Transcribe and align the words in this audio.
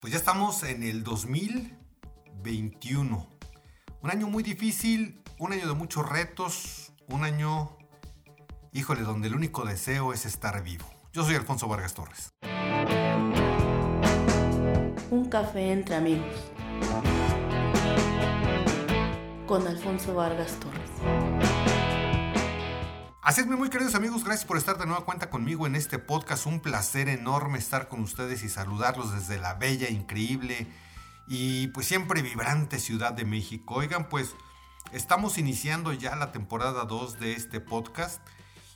Pues 0.00 0.12
ya 0.14 0.18
estamos 0.18 0.62
en 0.62 0.82
el 0.82 1.04
2021. 1.04 3.28
Un 4.00 4.10
año 4.10 4.28
muy 4.28 4.42
difícil, 4.42 5.22
un 5.38 5.52
año 5.52 5.68
de 5.68 5.74
muchos 5.74 6.08
retos, 6.08 6.94
un 7.06 7.22
año, 7.22 7.76
híjole, 8.72 9.02
donde 9.02 9.28
el 9.28 9.34
único 9.34 9.66
deseo 9.66 10.14
es 10.14 10.24
estar 10.24 10.62
vivo. 10.62 10.86
Yo 11.12 11.22
soy 11.22 11.34
Alfonso 11.34 11.68
Vargas 11.68 11.92
Torres. 11.92 12.30
Un 15.10 15.28
café 15.28 15.70
entre 15.70 15.96
amigos. 15.96 16.34
Con 19.46 19.66
Alfonso 19.66 20.14
Vargas 20.14 20.58
Torres. 20.60 20.79
Así 23.22 23.42
es, 23.42 23.46
muy 23.46 23.68
queridos 23.68 23.94
amigos, 23.94 24.24
gracias 24.24 24.46
por 24.46 24.56
estar 24.56 24.78
de 24.78 24.86
nueva 24.86 25.04
cuenta 25.04 25.28
conmigo 25.28 25.66
en 25.66 25.74
este 25.74 25.98
podcast. 25.98 26.46
Un 26.46 26.60
placer 26.60 27.06
enorme 27.10 27.58
estar 27.58 27.88
con 27.88 28.00
ustedes 28.00 28.42
y 28.42 28.48
saludarlos 28.48 29.12
desde 29.12 29.38
la 29.38 29.52
bella, 29.52 29.90
increíble 29.90 30.66
y 31.28 31.66
pues 31.68 31.86
siempre 31.86 32.22
vibrante 32.22 32.78
Ciudad 32.78 33.12
de 33.12 33.26
México. 33.26 33.74
Oigan, 33.74 34.08
pues 34.08 34.34
estamos 34.92 35.36
iniciando 35.36 35.92
ya 35.92 36.16
la 36.16 36.32
temporada 36.32 36.86
2 36.86 37.20
de 37.20 37.34
este 37.34 37.60
podcast. 37.60 38.26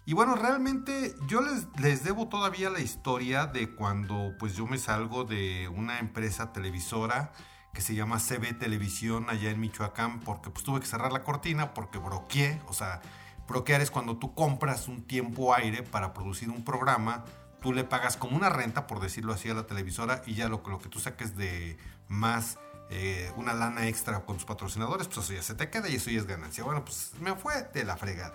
Y 0.04 0.12
bueno, 0.12 0.34
realmente 0.34 1.14
yo 1.26 1.40
les, 1.40 1.66
les 1.80 2.04
debo 2.04 2.28
todavía 2.28 2.68
la 2.68 2.80
historia 2.80 3.46
de 3.46 3.74
cuando 3.74 4.34
pues 4.38 4.54
yo 4.54 4.66
me 4.66 4.76
salgo 4.76 5.24
de 5.24 5.68
una 5.68 6.00
empresa 6.00 6.52
televisora 6.52 7.32
que 7.72 7.80
se 7.80 7.94
llama 7.94 8.18
CB 8.18 8.58
Televisión 8.58 9.24
allá 9.30 9.50
en 9.50 9.58
Michoacán 9.58 10.20
porque 10.20 10.50
pues 10.50 10.66
tuve 10.66 10.80
que 10.80 10.86
cerrar 10.86 11.14
la 11.14 11.22
cortina 11.22 11.72
porque 11.72 11.96
broqueé, 11.96 12.60
o 12.66 12.74
sea 12.74 13.00
Broquear 13.48 13.80
es 13.80 13.90
cuando 13.90 14.16
tú 14.16 14.34
compras 14.34 14.88
un 14.88 15.02
tiempo 15.02 15.54
aire 15.54 15.82
para 15.82 16.12
producir 16.12 16.50
un 16.50 16.64
programa, 16.64 17.24
tú 17.60 17.72
le 17.72 17.84
pagas 17.84 18.16
como 18.16 18.36
una 18.36 18.48
renta, 18.48 18.86
por 18.86 19.00
decirlo 19.00 19.32
así, 19.32 19.48
a 19.50 19.54
la 19.54 19.66
televisora 19.66 20.22
y 20.26 20.34
ya 20.34 20.48
lo, 20.48 20.62
lo 20.66 20.78
que 20.78 20.88
tú 20.88 21.00
saques 21.00 21.36
de 21.36 21.78
más 22.08 22.58
eh, 22.90 23.32
una 23.36 23.54
lana 23.54 23.88
extra 23.88 24.20
con 24.20 24.36
tus 24.36 24.44
patrocinadores, 24.44 25.08
pues 25.08 25.18
eso 25.18 25.32
ya 25.32 25.42
se 25.42 25.54
te 25.54 25.70
queda 25.70 25.88
y 25.88 25.96
eso 25.96 26.10
ya 26.10 26.18
es 26.18 26.26
ganancia. 26.26 26.64
Bueno, 26.64 26.84
pues 26.84 27.12
me 27.20 27.34
fue 27.34 27.68
de 27.72 27.84
la 27.84 27.96
fregada. 27.96 28.34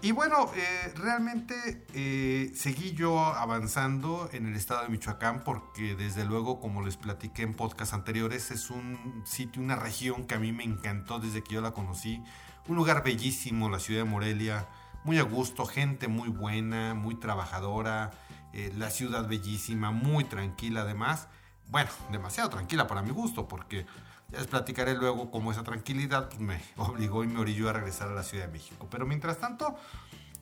Y 0.00 0.12
bueno, 0.12 0.50
eh, 0.54 0.92
realmente 0.96 1.86
eh, 1.94 2.52
seguí 2.54 2.92
yo 2.92 3.18
avanzando 3.18 4.28
en 4.32 4.46
el 4.46 4.54
estado 4.54 4.82
de 4.82 4.90
Michoacán 4.90 5.42
porque 5.42 5.94
desde 5.94 6.24
luego, 6.24 6.60
como 6.60 6.82
les 6.82 6.96
platiqué 6.96 7.42
en 7.42 7.54
podcasts 7.54 7.94
anteriores, 7.94 8.50
es 8.50 8.70
un 8.70 9.22
sitio, 9.24 9.62
una 9.62 9.76
región 9.76 10.26
que 10.26 10.34
a 10.34 10.38
mí 10.38 10.52
me 10.52 10.62
encantó 10.62 11.20
desde 11.20 11.42
que 11.42 11.54
yo 11.54 11.62
la 11.62 11.72
conocí 11.72 12.22
un 12.66 12.76
lugar 12.76 13.02
bellísimo, 13.02 13.68
la 13.68 13.78
ciudad 13.78 14.04
de 14.04 14.10
Morelia, 14.10 14.68
muy 15.04 15.18
a 15.18 15.22
gusto, 15.22 15.66
gente 15.66 16.08
muy 16.08 16.28
buena, 16.28 16.94
muy 16.94 17.14
trabajadora, 17.14 18.10
eh, 18.52 18.72
la 18.76 18.90
ciudad 18.90 19.28
bellísima, 19.28 19.90
muy 19.90 20.24
tranquila 20.24 20.82
además. 20.82 21.28
Bueno, 21.68 21.90
demasiado 22.10 22.48
tranquila 22.50 22.86
para 22.86 23.02
mi 23.02 23.10
gusto, 23.10 23.46
porque 23.46 23.86
ya 24.30 24.38
les 24.38 24.46
platicaré 24.46 24.94
luego 24.94 25.30
cómo 25.30 25.52
esa 25.52 25.62
tranquilidad 25.62 26.28
pues, 26.28 26.40
me 26.40 26.62
obligó 26.76 27.22
y 27.22 27.26
me 27.26 27.40
orilló 27.40 27.68
a 27.68 27.74
regresar 27.74 28.08
a 28.08 28.14
la 28.14 28.22
Ciudad 28.22 28.46
de 28.46 28.52
México. 28.52 28.88
Pero 28.90 29.06
mientras 29.06 29.38
tanto, 29.38 29.76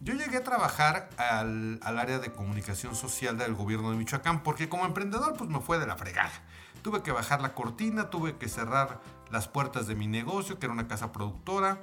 yo 0.00 0.14
llegué 0.14 0.36
a 0.36 0.44
trabajar 0.44 1.10
al, 1.18 1.80
al, 1.82 1.98
área 1.98 2.20
de 2.20 2.32
comunicación 2.32 2.94
social 2.94 3.36
del 3.38 3.54
gobierno 3.54 3.90
de 3.90 3.96
Michoacán, 3.96 4.44
porque 4.44 4.68
como 4.68 4.86
emprendedor 4.86 5.34
pues 5.36 5.50
me 5.50 5.60
fue 5.60 5.80
de 5.80 5.86
la 5.86 5.96
fregada. 5.96 6.32
Tuve 6.82 7.02
que 7.02 7.12
bajar 7.12 7.40
la 7.40 7.54
cortina, 7.54 8.10
tuve 8.10 8.36
que 8.36 8.48
cerrar 8.48 9.00
las 9.30 9.48
puertas 9.48 9.86
de 9.86 9.94
mi 9.94 10.06
negocio, 10.06 10.58
que 10.58 10.66
era 10.66 10.72
una 10.72 10.88
casa 10.88 11.12
productora, 11.12 11.80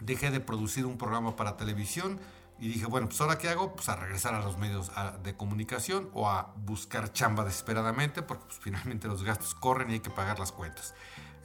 dejé 0.00 0.30
de 0.30 0.40
producir 0.40 0.86
un 0.86 0.98
programa 0.98 1.36
para 1.36 1.56
televisión 1.56 2.18
y 2.60 2.68
dije, 2.68 2.86
bueno, 2.86 3.08
pues 3.08 3.20
ahora 3.20 3.38
qué 3.38 3.48
hago? 3.48 3.74
Pues 3.74 3.88
a 3.88 3.96
regresar 3.96 4.34
a 4.34 4.40
los 4.40 4.58
medios 4.58 4.90
de 5.22 5.36
comunicación 5.36 6.10
o 6.12 6.28
a 6.28 6.54
buscar 6.56 7.12
chamba 7.12 7.44
desesperadamente 7.44 8.22
porque 8.22 8.44
pues, 8.46 8.58
finalmente 8.58 9.06
los 9.06 9.22
gastos 9.22 9.54
corren 9.54 9.90
y 9.90 9.94
hay 9.94 10.00
que 10.00 10.10
pagar 10.10 10.38
las 10.38 10.50
cuentas. 10.50 10.94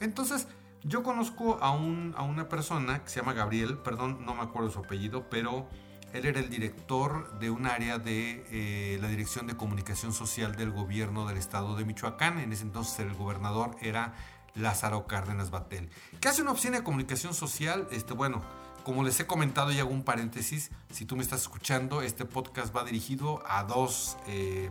Entonces, 0.00 0.48
yo 0.82 1.02
conozco 1.02 1.58
a, 1.62 1.70
un, 1.70 2.14
a 2.16 2.24
una 2.24 2.48
persona 2.48 3.02
que 3.02 3.10
se 3.10 3.20
llama 3.20 3.32
Gabriel, 3.32 3.78
perdón, 3.78 4.24
no 4.26 4.34
me 4.34 4.42
acuerdo 4.42 4.70
su 4.70 4.80
apellido, 4.80 5.30
pero 5.30 5.68
él 6.12 6.26
era 6.26 6.40
el 6.40 6.48
director 6.48 7.38
de 7.38 7.50
un 7.50 7.66
área 7.66 7.98
de 7.98 8.44
eh, 8.50 8.98
la 9.00 9.08
Dirección 9.08 9.46
de 9.46 9.56
Comunicación 9.56 10.12
Social 10.12 10.54
del 10.54 10.70
gobierno 10.70 11.26
del 11.26 11.38
estado 11.38 11.74
de 11.74 11.84
Michoacán. 11.84 12.38
En 12.38 12.52
ese 12.52 12.62
entonces 12.62 13.00
el 13.00 13.14
gobernador 13.14 13.76
era 13.80 14.14
Lázaro 14.54 15.06
Cárdenas 15.06 15.50
Batel. 15.50 15.90
¿Qué 16.20 16.28
hace 16.28 16.42
una 16.42 16.52
oficina 16.52 16.78
de 16.78 16.84
comunicación 16.84 17.34
social? 17.34 17.88
Este, 17.90 18.14
bueno, 18.14 18.42
como 18.84 19.02
les 19.02 19.18
he 19.18 19.26
comentado 19.26 19.72
y 19.72 19.80
hago 19.80 19.90
un 19.90 20.04
paréntesis, 20.04 20.70
si 20.90 21.06
tú 21.06 21.16
me 21.16 21.22
estás 21.22 21.42
escuchando, 21.42 22.02
este 22.02 22.24
podcast 22.24 22.74
va 22.74 22.84
dirigido 22.84 23.42
a 23.46 23.64
dos, 23.64 24.16
eh, 24.26 24.70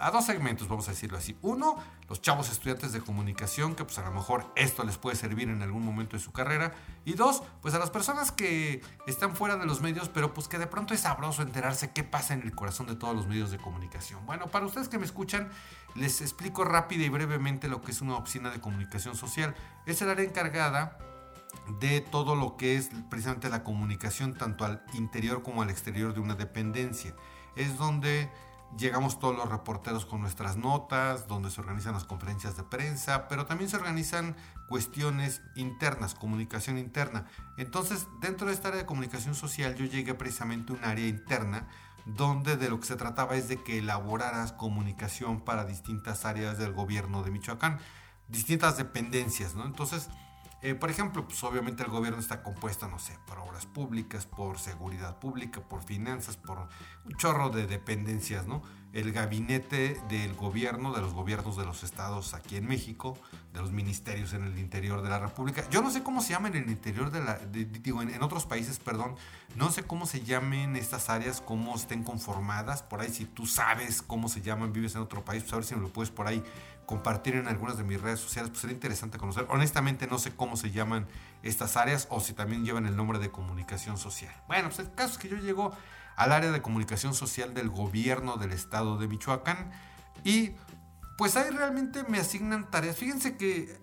a 0.00 0.10
dos 0.10 0.24
segmentos, 0.24 0.68
vamos 0.68 0.88
a 0.88 0.92
decirlo 0.92 1.18
así. 1.18 1.36
Uno, 1.42 1.76
los 2.08 2.22
chavos 2.22 2.48
estudiantes 2.48 2.92
de 2.92 3.00
comunicación, 3.00 3.74
que 3.74 3.84
pues 3.84 3.98
a 3.98 4.02
lo 4.02 4.12
mejor 4.12 4.50
esto 4.56 4.84
les 4.84 4.96
puede 4.96 5.16
servir 5.16 5.48
en 5.48 5.62
algún 5.62 5.84
momento 5.84 6.16
de 6.16 6.22
su 6.22 6.32
carrera. 6.32 6.72
Y 7.04 7.14
dos, 7.14 7.42
pues 7.60 7.74
a 7.74 7.78
las 7.78 7.90
personas 7.90 8.32
que 8.32 8.82
están 9.06 9.34
fuera 9.34 9.56
de 9.56 9.66
los 9.66 9.80
medios, 9.80 10.08
pero 10.08 10.32
pues 10.32 10.48
que 10.48 10.58
de 10.58 10.66
pronto 10.66 10.94
es 10.94 11.00
sabroso 11.00 11.42
enterarse 11.42 11.90
qué 11.92 12.04
pasa 12.04 12.34
en 12.34 12.42
el 12.42 12.54
corazón 12.54 12.86
de 12.86 12.94
todos 12.94 13.14
los 13.14 13.26
medios 13.26 13.50
de 13.50 13.58
comunicación. 13.58 14.24
Bueno, 14.26 14.46
para 14.46 14.64
ustedes 14.64 14.88
que 14.88 14.98
me 14.98 15.04
escuchan, 15.04 15.50
les 15.98 16.20
explico 16.20 16.64
rápida 16.64 17.04
y 17.04 17.08
brevemente 17.08 17.68
lo 17.68 17.82
que 17.82 17.90
es 17.90 18.00
una 18.00 18.16
oficina 18.16 18.50
de 18.50 18.60
comunicación 18.60 19.16
social. 19.16 19.54
Es 19.86 20.00
el 20.02 20.10
área 20.10 20.24
encargada 20.24 20.98
de 21.80 22.00
todo 22.00 22.34
lo 22.34 22.56
que 22.56 22.76
es 22.76 22.90
precisamente 23.10 23.48
la 23.48 23.64
comunicación 23.64 24.34
tanto 24.34 24.64
al 24.64 24.82
interior 24.94 25.42
como 25.42 25.62
al 25.62 25.70
exterior 25.70 26.14
de 26.14 26.20
una 26.20 26.34
dependencia. 26.34 27.14
Es 27.56 27.76
donde 27.76 28.30
llegamos 28.76 29.18
todos 29.18 29.36
los 29.36 29.48
reporteros 29.48 30.04
con 30.06 30.20
nuestras 30.20 30.56
notas, 30.56 31.26
donde 31.26 31.50
se 31.50 31.60
organizan 31.60 31.94
las 31.94 32.04
conferencias 32.04 32.56
de 32.56 32.64
prensa, 32.64 33.28
pero 33.28 33.46
también 33.46 33.70
se 33.70 33.76
organizan 33.76 34.36
cuestiones 34.68 35.42
internas, 35.56 36.14
comunicación 36.14 36.78
interna. 36.78 37.26
Entonces, 37.56 38.06
dentro 38.20 38.48
de 38.48 38.52
esta 38.52 38.68
área 38.68 38.80
de 38.80 38.86
comunicación 38.86 39.34
social 39.34 39.74
yo 39.74 39.86
llegué 39.86 40.14
precisamente 40.14 40.72
a 40.72 40.76
un 40.76 40.84
área 40.84 41.06
interna 41.06 41.66
donde 42.16 42.56
de 42.56 42.70
lo 42.70 42.80
que 42.80 42.86
se 42.86 42.96
trataba 42.96 43.36
es 43.36 43.48
de 43.48 43.62
que 43.62 43.78
elaboraras 43.78 44.52
comunicación 44.52 45.40
para 45.40 45.64
distintas 45.64 46.24
áreas 46.24 46.58
del 46.58 46.72
gobierno 46.72 47.22
de 47.22 47.30
Michoacán, 47.30 47.78
distintas 48.28 48.76
dependencias, 48.76 49.54
¿no? 49.54 49.66
Entonces, 49.66 50.08
eh, 50.60 50.74
por 50.74 50.90
ejemplo, 50.90 51.24
pues 51.24 51.42
obviamente 51.44 51.84
el 51.84 51.88
gobierno 51.88 52.18
está 52.18 52.42
compuesto, 52.42 52.88
no 52.88 52.98
sé, 52.98 53.16
por 53.28 53.38
obras 53.38 53.64
públicas, 53.66 54.26
por 54.26 54.58
seguridad 54.58 55.18
pública, 55.20 55.60
por 55.60 55.84
finanzas, 55.84 56.36
por 56.36 56.58
un 57.04 57.16
chorro 57.16 57.50
de 57.50 57.68
dependencias, 57.68 58.48
¿no? 58.48 58.62
El 58.92 59.12
gabinete 59.12 60.00
del 60.08 60.34
gobierno, 60.34 60.92
de 60.92 61.00
los 61.00 61.14
gobiernos 61.14 61.56
de 61.56 61.64
los 61.64 61.84
estados 61.84 62.34
aquí 62.34 62.56
en 62.56 62.66
México, 62.66 63.16
de 63.52 63.60
los 63.60 63.70
ministerios 63.70 64.32
en 64.32 64.42
el 64.44 64.58
interior 64.58 65.02
de 65.02 65.10
la 65.10 65.20
República. 65.20 65.64
Yo 65.70 65.80
no 65.80 65.90
sé 65.92 66.02
cómo 66.02 66.22
se 66.22 66.30
llama 66.30 66.48
en 66.48 66.56
el 66.56 66.70
interior 66.70 67.12
de 67.12 67.22
la, 67.22 67.38
digo, 67.38 68.02
en, 68.02 68.10
en, 68.10 68.22
otros 68.22 68.44
países, 68.44 68.80
perdón, 68.80 69.14
no 69.54 69.70
sé 69.70 69.84
cómo 69.84 70.06
se 70.06 70.22
llamen 70.22 70.74
estas 70.74 71.08
áreas, 71.08 71.40
cómo 71.40 71.76
estén 71.76 72.02
conformadas. 72.02 72.82
Por 72.82 73.00
ahí, 73.00 73.10
si 73.10 73.26
tú 73.26 73.46
sabes 73.46 74.02
cómo 74.02 74.28
se 74.28 74.40
llaman, 74.40 74.72
vives 74.72 74.96
en 74.96 75.02
otro 75.02 75.24
país, 75.24 75.44
pues 75.44 75.52
a 75.52 75.56
ver 75.56 75.64
si 75.64 75.76
me 75.76 75.82
lo 75.82 75.88
puedes 75.88 76.10
por 76.10 76.26
ahí 76.26 76.42
compartir 76.88 77.34
en 77.34 77.48
algunas 77.48 77.76
de 77.76 77.84
mis 77.84 78.00
redes 78.00 78.18
sociales, 78.18 78.48
pues 78.48 78.62
sería 78.62 78.72
interesante 78.72 79.18
conocer. 79.18 79.44
Honestamente 79.50 80.06
no 80.06 80.18
sé 80.18 80.34
cómo 80.34 80.56
se 80.56 80.70
llaman 80.70 81.06
estas 81.42 81.76
áreas 81.76 82.08
o 82.08 82.18
si 82.18 82.32
también 82.32 82.64
llevan 82.64 82.86
el 82.86 82.96
nombre 82.96 83.18
de 83.18 83.30
comunicación 83.30 83.98
social. 83.98 84.34
Bueno, 84.46 84.70
pues 84.70 84.78
el 84.78 84.90
caso 84.94 85.12
es 85.12 85.18
que 85.18 85.28
yo 85.28 85.36
llego 85.36 85.76
al 86.16 86.32
área 86.32 86.50
de 86.50 86.62
comunicación 86.62 87.12
social 87.12 87.52
del 87.52 87.68
gobierno 87.68 88.38
del 88.38 88.52
estado 88.52 88.96
de 88.96 89.06
Michoacán 89.06 89.70
y 90.24 90.52
pues 91.18 91.36
ahí 91.36 91.50
realmente 91.50 92.04
me 92.08 92.20
asignan 92.20 92.70
tareas. 92.70 92.96
Fíjense 92.96 93.36
que 93.36 93.64
eh, 93.64 93.78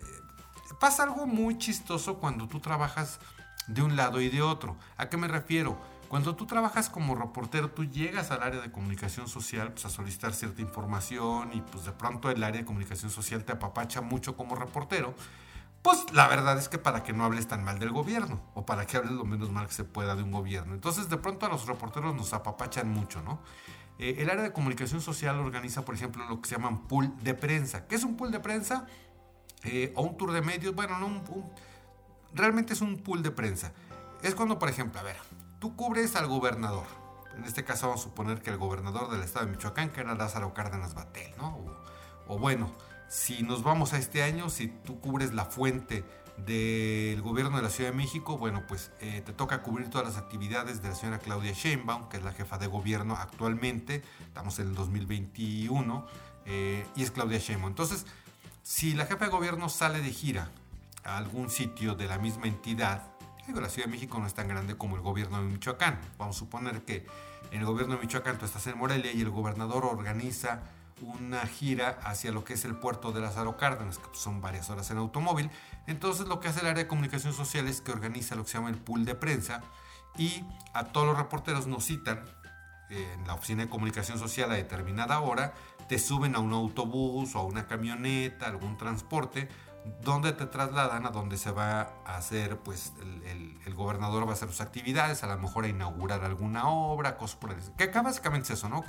pasa 0.80 1.04
algo 1.04 1.28
muy 1.28 1.60
chistoso 1.60 2.18
cuando 2.18 2.48
tú 2.48 2.60
trabajas 2.60 3.20
de 3.68 3.84
un 3.84 3.96
lado 3.96 4.20
y 4.20 4.30
de 4.30 4.42
otro. 4.42 4.78
¿A 4.98 5.10
qué 5.10 5.18
me 5.18 5.28
refiero? 5.28 5.80
Cuando 6.16 6.34
tú 6.34 6.46
trabajas 6.46 6.90
como 6.90 7.14
reportero, 7.14 7.72
tú 7.72 7.84
llegas 7.84 8.32
al 8.32 8.42
área 8.42 8.62
de 8.62 8.72
comunicación 8.72 9.28
social 9.28 9.74
pues, 9.74 9.84
a 9.84 9.90
solicitar 9.90 10.34
cierta 10.34 10.62
información 10.62 11.50
y 11.52 11.60
pues 11.60 11.84
de 11.84 11.92
pronto 11.92 12.32
el 12.32 12.42
área 12.42 12.62
de 12.62 12.66
comunicación 12.66 13.12
social 13.12 13.44
te 13.44 13.52
apapacha 13.52 14.00
mucho 14.00 14.38
como 14.38 14.56
reportero. 14.56 15.14
Pues 15.82 16.06
la 16.14 16.30
verdad 16.30 16.58
es 16.58 16.70
que 16.70 16.78
para 16.78 17.04
que 17.04 17.12
no 17.12 17.26
hables 17.26 17.50
tan 17.50 17.66
mal 17.66 17.80
del 17.80 17.92
gobierno 17.92 18.42
o 18.54 18.66
para 18.66 18.88
que 18.88 18.96
hables 18.96 19.12
lo 19.12 19.26
menos 19.26 19.52
mal 19.52 19.68
que 19.68 19.74
se 19.74 19.84
pueda 19.84 20.16
de 20.16 20.24
un 20.24 20.32
gobierno. 20.32 20.74
Entonces 20.74 21.10
de 21.10 21.18
pronto 21.18 21.48
a 21.48 21.50
los 21.50 21.68
reporteros 21.68 22.16
nos 22.16 22.32
apapachan 22.32 22.88
mucho, 22.88 23.22
¿no? 23.22 23.42
Eh, 24.00 24.16
el 24.20 24.30
área 24.30 24.44
de 24.44 24.54
comunicación 24.54 25.02
social 25.02 25.38
organiza, 25.38 25.84
por 25.84 25.96
ejemplo, 25.96 26.26
lo 26.30 26.40
que 26.40 26.48
se 26.48 26.56
llaman 26.56 26.88
pool 26.88 27.12
de 27.24 27.34
prensa. 27.34 27.88
¿Qué 27.88 27.96
es 27.96 28.06
un 28.06 28.16
pool 28.16 28.32
de 28.32 28.40
prensa? 28.40 28.86
Eh, 29.66 29.92
o 29.98 30.04
un 30.04 30.16
tour 30.16 30.32
de 30.32 30.42
medios. 30.42 30.74
Bueno, 30.74 30.98
no, 30.98 31.08
un, 31.08 31.52
realmente 32.34 32.72
es 32.72 32.80
un 32.80 33.00
pool 33.00 33.22
de 33.22 33.32
prensa. 33.32 33.74
Es 34.24 34.34
cuando, 34.34 34.58
por 34.58 34.70
ejemplo, 34.70 34.98
a 35.02 35.04
ver, 35.04 35.18
tú 35.66 35.76
cubres 35.76 36.16
al 36.16 36.28
gobernador. 36.28 36.86
En 37.36 37.44
este 37.44 37.64
caso 37.64 37.88
vamos 37.88 38.02
a 38.02 38.04
suponer 38.04 38.40
que 38.44 38.52
el 38.52 38.58
gobernador 38.58 39.10
del 39.10 39.24
estado 39.24 39.48
de 39.48 39.54
Michoacán, 39.54 39.90
que 39.90 40.02
era 40.02 40.14
Lázaro 40.14 40.54
Cárdenas 40.54 40.94
Batel, 40.94 41.34
¿no? 41.38 41.58
O, 42.28 42.38
bueno, 42.38 42.72
si 43.10 43.42
nos 43.42 43.64
vamos 43.64 43.94
a 43.94 43.98
este 43.98 44.22
año, 44.22 44.52
si 44.52 44.68
tú 44.68 45.00
cubres 45.00 45.34
la 45.34 45.46
fuente 45.46 46.06
del 46.38 47.20
gobierno 47.24 47.58
de 47.58 47.64
la 47.64 47.72
Ciudad 47.72 47.90
de 47.90 47.98
México, 47.98 48.38
bueno, 48.38 48.62
pues 48.68 48.92
eh, 49.02 49.24
te 49.26 49.34
toca 49.34 49.64
cubrir 49.64 49.90
todas 49.90 50.06
las 50.06 50.18
actividades 50.18 50.84
de 50.84 50.90
la 50.90 50.94
señora 50.94 51.18
Claudia 51.18 51.54
Sheinbaum, 51.54 52.10
que 52.10 52.18
es 52.18 52.24
la 52.24 52.34
jefa 52.34 52.60
de 52.60 52.68
gobierno 52.68 53.16
actualmente, 53.16 54.04
estamos 54.28 54.60
en 54.60 54.68
el 54.68 54.76
2021, 54.76 56.06
eh, 56.46 56.86
y 56.96 57.02
es 57.02 57.10
Claudia 57.10 57.40
Sheinbaum. 57.40 57.72
Entonces, 57.72 58.06
si 58.62 58.94
la 58.94 59.08
jefa 59.08 59.26
de 59.26 59.32
gobierno 59.32 59.68
sale 59.70 60.00
de 60.02 60.12
gira 60.12 60.48
a 61.04 61.18
algún 61.18 61.50
sitio 61.50 61.96
de 61.96 62.06
la 62.06 62.20
misma 62.20 62.46
entidad, 62.46 63.15
digo, 63.48 63.62
la 63.62 63.70
Ciudad 63.70 63.88
de 63.88 63.92
México 63.92 64.20
no 64.20 64.28
es 64.28 64.34
tan 64.34 64.48
grande 64.48 64.76
como 64.76 64.96
el 64.96 65.02
gobierno 65.02 65.42
de 65.42 65.48
Michoacán. 65.48 66.00
Vamos 66.18 66.36
a 66.36 66.40
suponer 66.40 66.84
que 66.84 67.06
en 67.52 67.60
el 67.60 67.66
gobierno 67.66 67.96
de 67.96 68.02
Michoacán 68.02 68.38
tú 68.38 68.46
estás 68.46 68.66
en 68.68 68.78
Morelia 68.78 69.12
y 69.12 69.22
el 69.22 69.30
gobernador 69.30 69.86
organiza 69.86 70.62
una 71.02 71.46
gira 71.46 72.00
hacia 72.04 72.32
lo 72.32 72.44
que 72.44 72.54
es 72.54 72.66
el 72.66 72.76
puerto 72.76 73.12
de 73.12 73.22
Lázaro 73.22 73.58
Cárdenas, 73.58 73.98
que 73.98 74.08
son 74.14 74.42
varias 74.42 74.70
horas 74.70 74.90
en 74.92 74.98
automóvil. 74.98 75.50
Entonces 75.88 76.28
lo 76.28 76.40
que 76.40 76.48
hace 76.48 76.62
el 76.62 76.68
área 76.68 76.84
de 76.84 76.88
comunicación 76.88 77.34
social 77.34 77.68
es 77.68 77.82
que 77.82 77.92
organiza 77.92 78.36
lo 78.36 78.44
que 78.44 78.52
se 78.52 78.58
llama 78.58 78.70
el 78.70 78.78
pool 78.78 79.06
de 79.06 79.16
prensa 79.16 79.62
y 80.18 80.44
a 80.74 80.86
todos 80.86 81.08
los 81.08 81.18
reporteros 81.18 81.68
nos 81.68 81.86
citan 81.86 82.24
en 82.90 83.28
la 83.28 83.34
oficina 83.34 83.64
de 83.64 83.70
comunicación 83.70 84.20
social 84.20 84.52
a 84.52 84.56
determinada 84.56 85.20
hora, 85.20 85.54
te 85.90 86.00
suben 86.00 86.36
a 86.36 86.40
un 86.40 86.54
autobús 86.54 87.36
o 87.36 87.40
a 87.40 87.44
una 87.44 87.68
camioneta, 87.68 88.48
algún 88.48 88.78
transporte, 88.78 89.50
donde 90.02 90.34
te 90.34 90.46
trasladan 90.46 91.06
a 91.06 91.10
donde 91.10 91.38
se 91.38 91.52
va 91.52 91.94
a 92.06 92.18
hacer, 92.18 92.58
pues 92.60 92.94
el, 93.02 93.60
el, 93.66 93.74
gobernador 93.74 94.26
va 94.26 94.32
a 94.32 94.34
hacer 94.34 94.48
sus 94.50 94.62
actividades, 94.62 95.24
a 95.24 95.28
lo 95.28 95.38
mejor 95.38 95.66
a 95.66 95.68
inaugurar 95.68 96.24
alguna 96.24 96.68
obra, 96.70 97.18
cosas 97.18 97.36
por 97.38 97.52
el 97.52 97.58
Que 97.78 97.86
acá 97.86 98.02
básicamente 98.02 98.54
es 98.54 98.60
eso, 98.60 98.70
¿no? 98.70 98.84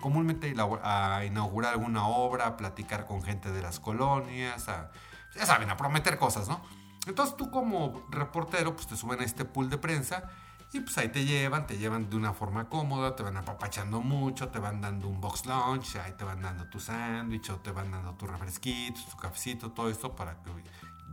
Comúnmente 0.00 0.54
a 0.82 1.24
inaugurar 1.24 1.74
alguna 1.74 2.06
obra, 2.06 2.46
a 2.46 2.56
platicar 2.56 3.06
con 3.06 3.22
gente 3.22 3.50
de 3.50 3.62
las 3.62 3.80
colonias, 3.80 4.68
a, 4.68 4.90
ya 5.34 5.46
saben, 5.46 5.70
a 5.70 5.76
prometer 5.76 6.18
cosas, 6.18 6.48
¿no? 6.48 6.60
Entonces 7.06 7.36
tú 7.36 7.50
como 7.50 8.06
reportero, 8.10 8.74
pues 8.74 8.86
te 8.86 8.96
suben 8.96 9.20
a 9.20 9.24
este 9.24 9.44
pool 9.44 9.70
de 9.70 9.78
prensa 9.78 10.30
y 10.72 10.80
pues 10.80 10.96
ahí 10.98 11.08
te 11.08 11.24
llevan, 11.24 11.66
te 11.66 11.78
llevan 11.78 12.08
de 12.08 12.16
una 12.16 12.32
forma 12.32 12.68
cómoda, 12.68 13.16
te 13.16 13.24
van 13.24 13.36
apapachando 13.36 14.00
mucho, 14.00 14.48
te 14.48 14.60
van 14.60 14.80
dando 14.80 15.08
un 15.08 15.20
box 15.20 15.46
lunch, 15.46 15.96
ahí 15.96 16.12
te 16.16 16.22
van 16.22 16.42
dando 16.42 16.64
tu 16.66 16.78
sándwich 16.78 17.50
o 17.50 17.56
te 17.56 17.72
van 17.72 17.90
dando 17.90 18.14
tu 18.14 18.26
refresquito, 18.26 19.00
tu 19.10 19.16
cafecito, 19.16 19.72
todo 19.72 19.90
esto 19.90 20.14
para 20.14 20.36
que 20.42 20.50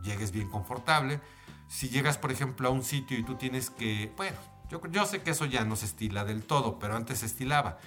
llegues 0.02 0.30
bien 0.30 0.48
confortable. 0.48 1.20
Si 1.66 1.88
llegas, 1.88 2.18
por 2.18 2.30
ejemplo, 2.30 2.68
a 2.68 2.70
un 2.70 2.84
sitio 2.84 3.18
y 3.18 3.24
tú 3.24 3.34
tienes 3.34 3.70
que, 3.70 4.12
bueno, 4.16 4.36
yo, 4.70 4.80
yo 4.92 5.06
sé 5.06 5.22
que 5.22 5.32
eso 5.32 5.44
ya 5.44 5.64
no 5.64 5.74
se 5.74 5.86
estila 5.86 6.24
del 6.24 6.44
todo, 6.44 6.78
pero 6.78 6.94
antes 6.94 7.18
se 7.18 7.26
estilaba, 7.26 7.78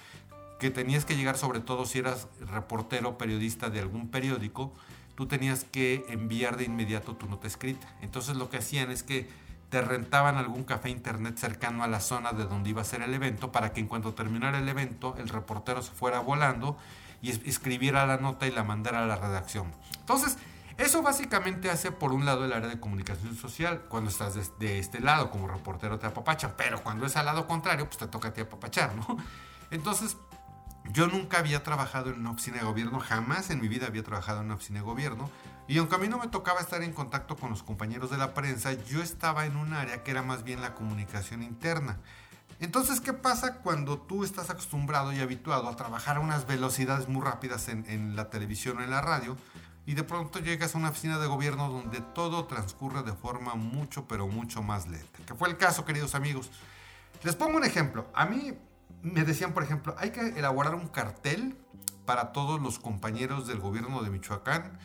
que 0.60 0.70
tenías 0.70 1.06
que 1.06 1.16
llegar 1.16 1.38
sobre 1.38 1.60
todo 1.60 1.86
si 1.86 2.00
eras 2.00 2.28
reportero 2.40 3.16
periodista 3.16 3.70
de 3.70 3.80
algún 3.80 4.10
periódico, 4.10 4.74
tú 5.14 5.26
tenías 5.26 5.64
que 5.64 6.04
enviar 6.08 6.56
de 6.58 6.64
inmediato 6.64 7.16
tu 7.16 7.26
nota 7.26 7.46
escrita. 7.46 7.96
Entonces 8.02 8.36
lo 8.36 8.50
que 8.50 8.58
hacían 8.58 8.90
es 8.90 9.02
que 9.02 9.28
te 9.72 9.80
rentaban 9.80 10.36
algún 10.36 10.64
café 10.64 10.90
internet 10.90 11.38
cercano 11.38 11.82
a 11.82 11.86
la 11.86 12.00
zona 12.00 12.34
de 12.34 12.44
donde 12.44 12.68
iba 12.68 12.82
a 12.82 12.84
ser 12.84 13.00
el 13.00 13.14
evento 13.14 13.52
para 13.52 13.72
que 13.72 13.80
en 13.80 13.86
cuanto 13.86 14.12
terminara 14.12 14.58
el 14.58 14.68
evento 14.68 15.14
el 15.16 15.30
reportero 15.30 15.80
se 15.80 15.92
fuera 15.92 16.20
volando 16.20 16.76
y 17.22 17.30
escribiera 17.48 18.04
la 18.04 18.18
nota 18.18 18.46
y 18.46 18.50
la 18.50 18.64
mandara 18.64 19.02
a 19.02 19.06
la 19.06 19.16
redacción. 19.16 19.72
Entonces, 19.98 20.36
eso 20.76 21.00
básicamente 21.00 21.70
hace 21.70 21.90
por 21.90 22.12
un 22.12 22.26
lado 22.26 22.44
el 22.44 22.52
área 22.52 22.68
de 22.68 22.78
comunicación 22.78 23.34
social, 23.34 23.84
cuando 23.88 24.10
estás 24.10 24.58
de, 24.58 24.78
este 24.78 25.00
lado 25.00 25.30
como 25.30 25.48
reportero 25.48 25.98
te 25.98 26.06
apapachan, 26.06 26.52
pero 26.54 26.82
cuando 26.82 27.06
es 27.06 27.16
al 27.16 27.24
lado 27.24 27.46
contrario, 27.46 27.86
pues 27.86 27.96
te 27.96 28.06
toca 28.06 28.28
a 28.28 28.34
ti 28.34 28.42
apapachar, 28.42 28.94
¿no? 28.94 29.16
Entonces, 29.70 30.18
yo 30.90 31.06
nunca 31.06 31.38
había 31.38 31.62
trabajado 31.62 32.10
en 32.10 32.20
una 32.20 32.32
oficina 32.32 32.58
de 32.58 32.64
gobierno, 32.64 33.00
jamás 33.00 33.48
en 33.48 33.58
mi 33.58 33.68
vida 33.68 33.86
había 33.86 34.02
trabajado 34.02 34.40
en 34.40 34.46
una 34.46 34.56
oficina 34.56 34.80
de 34.80 34.84
gobierno. 34.84 35.30
Y 35.68 35.78
aunque 35.78 35.94
a 35.94 35.98
mí 35.98 36.08
no 36.08 36.18
me 36.18 36.28
tocaba 36.28 36.60
estar 36.60 36.82
en 36.82 36.92
contacto 36.92 37.36
con 37.36 37.50
los 37.50 37.62
compañeros 37.62 38.10
de 38.10 38.18
la 38.18 38.34
prensa, 38.34 38.72
yo 38.72 39.02
estaba 39.02 39.46
en 39.46 39.56
un 39.56 39.72
área 39.72 40.02
que 40.02 40.10
era 40.10 40.22
más 40.22 40.42
bien 40.42 40.60
la 40.60 40.74
comunicación 40.74 41.42
interna. 41.42 41.98
Entonces, 42.60 43.00
¿qué 43.00 43.12
pasa 43.12 43.56
cuando 43.56 43.98
tú 43.98 44.24
estás 44.24 44.50
acostumbrado 44.50 45.12
y 45.12 45.20
habituado 45.20 45.68
a 45.68 45.76
trabajar 45.76 46.16
a 46.16 46.20
unas 46.20 46.46
velocidades 46.46 47.08
muy 47.08 47.22
rápidas 47.22 47.68
en, 47.68 48.14
la 48.14 48.30
televisión 48.30 48.78
o 48.78 48.82
en 48.82 48.90
la 48.90 49.00
radio? 49.00 49.36
Y 49.84 49.94
de 49.94 50.04
pronto 50.04 50.38
llegas 50.38 50.74
a 50.74 50.78
una 50.78 50.90
oficina 50.90 51.18
de 51.18 51.26
gobierno 51.26 51.68
donde 51.68 52.00
todo 52.00 52.44
transcurre 52.44 53.02
de 53.02 53.14
forma 53.14 53.54
mucho, 53.56 54.06
pero 54.06 54.28
mucho 54.28 54.62
más 54.62 54.86
lenta. 54.86 55.18
Que 55.26 55.34
fue 55.34 55.48
el 55.48 55.56
caso, 55.56 55.84
queridos 55.84 56.14
amigos. 56.14 56.50
Les 57.24 57.34
pongo 57.34 57.56
un 57.56 57.64
ejemplo. 57.64 58.08
A 58.14 58.26
mí 58.26 58.56
me 59.02 59.24
decían, 59.24 59.54
por 59.54 59.64
ejemplo, 59.64 59.96
hay 59.98 60.10
que 60.10 60.20
elaborar 60.20 60.76
un 60.76 60.86
cartel 60.86 61.56
para 62.06 62.30
todos 62.32 62.60
los 62.60 62.78
compañeros 62.78 63.48
del 63.48 63.58
gobierno 63.58 64.02
de 64.02 64.10
Michoacán 64.10 64.78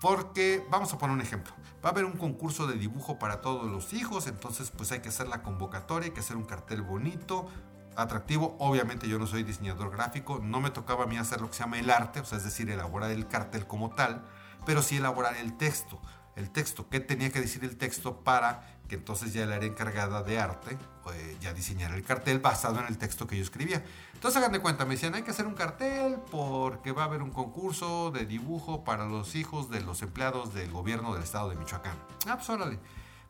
porque, 0.00 0.66
vamos 0.70 0.92
a 0.92 0.98
poner 0.98 1.14
un 1.14 1.22
ejemplo, 1.22 1.54
va 1.84 1.90
a 1.90 1.92
haber 1.92 2.04
un 2.04 2.16
concurso 2.16 2.66
de 2.66 2.76
dibujo 2.76 3.18
para 3.18 3.40
todos 3.40 3.70
los 3.70 3.92
hijos, 3.92 4.26
entonces 4.26 4.70
pues 4.70 4.92
hay 4.92 5.00
que 5.00 5.08
hacer 5.08 5.28
la 5.28 5.42
convocatoria, 5.42 6.08
hay 6.08 6.12
que 6.12 6.20
hacer 6.20 6.36
un 6.36 6.44
cartel 6.44 6.82
bonito, 6.82 7.48
atractivo. 7.96 8.56
Obviamente 8.58 9.08
yo 9.08 9.18
no 9.18 9.26
soy 9.26 9.42
diseñador 9.42 9.90
gráfico, 9.90 10.40
no 10.42 10.60
me 10.60 10.70
tocaba 10.70 11.04
a 11.04 11.06
mí 11.06 11.16
hacer 11.16 11.40
lo 11.40 11.48
que 11.48 11.54
se 11.54 11.60
llama 11.60 11.78
el 11.78 11.90
arte, 11.90 12.20
o 12.20 12.24
sea, 12.24 12.38
es 12.38 12.44
decir, 12.44 12.70
elaborar 12.70 13.10
el 13.10 13.26
cartel 13.26 13.66
como 13.66 13.90
tal, 13.90 14.24
pero 14.64 14.82
sí 14.82 14.98
elaborar 14.98 15.36
el 15.36 15.56
texto. 15.56 16.00
El 16.36 16.50
texto, 16.50 16.86
qué 16.90 17.00
tenía 17.00 17.32
que 17.32 17.40
decir 17.40 17.64
el 17.64 17.78
texto 17.78 18.22
para 18.22 18.75
que 18.86 18.96
entonces 18.96 19.32
ya 19.32 19.46
la 19.46 19.56
área 19.56 19.68
encargada 19.68 20.22
de 20.22 20.38
arte 20.38 20.78
pues, 21.02 21.40
ya 21.40 21.52
diseñara 21.52 21.94
el 21.94 22.02
cartel 22.02 22.38
basado 22.38 22.80
en 22.80 22.86
el 22.86 22.98
texto 22.98 23.26
que 23.26 23.36
yo 23.36 23.42
escribía. 23.42 23.84
Entonces 24.14 24.38
hagan 24.38 24.52
de 24.52 24.60
cuenta, 24.60 24.84
me 24.84 24.94
decían, 24.94 25.14
hay 25.14 25.22
que 25.22 25.30
hacer 25.30 25.46
un 25.46 25.54
cartel 25.54 26.16
porque 26.30 26.92
va 26.92 27.02
a 27.02 27.04
haber 27.06 27.22
un 27.22 27.30
concurso 27.30 28.10
de 28.10 28.26
dibujo 28.26 28.82
para 28.84 29.06
los 29.06 29.34
hijos 29.34 29.70
de 29.70 29.80
los 29.80 30.02
empleados 30.02 30.54
del 30.54 30.70
gobierno 30.70 31.14
del 31.14 31.22
estado 31.22 31.50
de 31.50 31.56
Michoacán. 31.56 31.96
Ah, 32.26 32.36
pues 32.36 32.48
órale. 32.48 32.78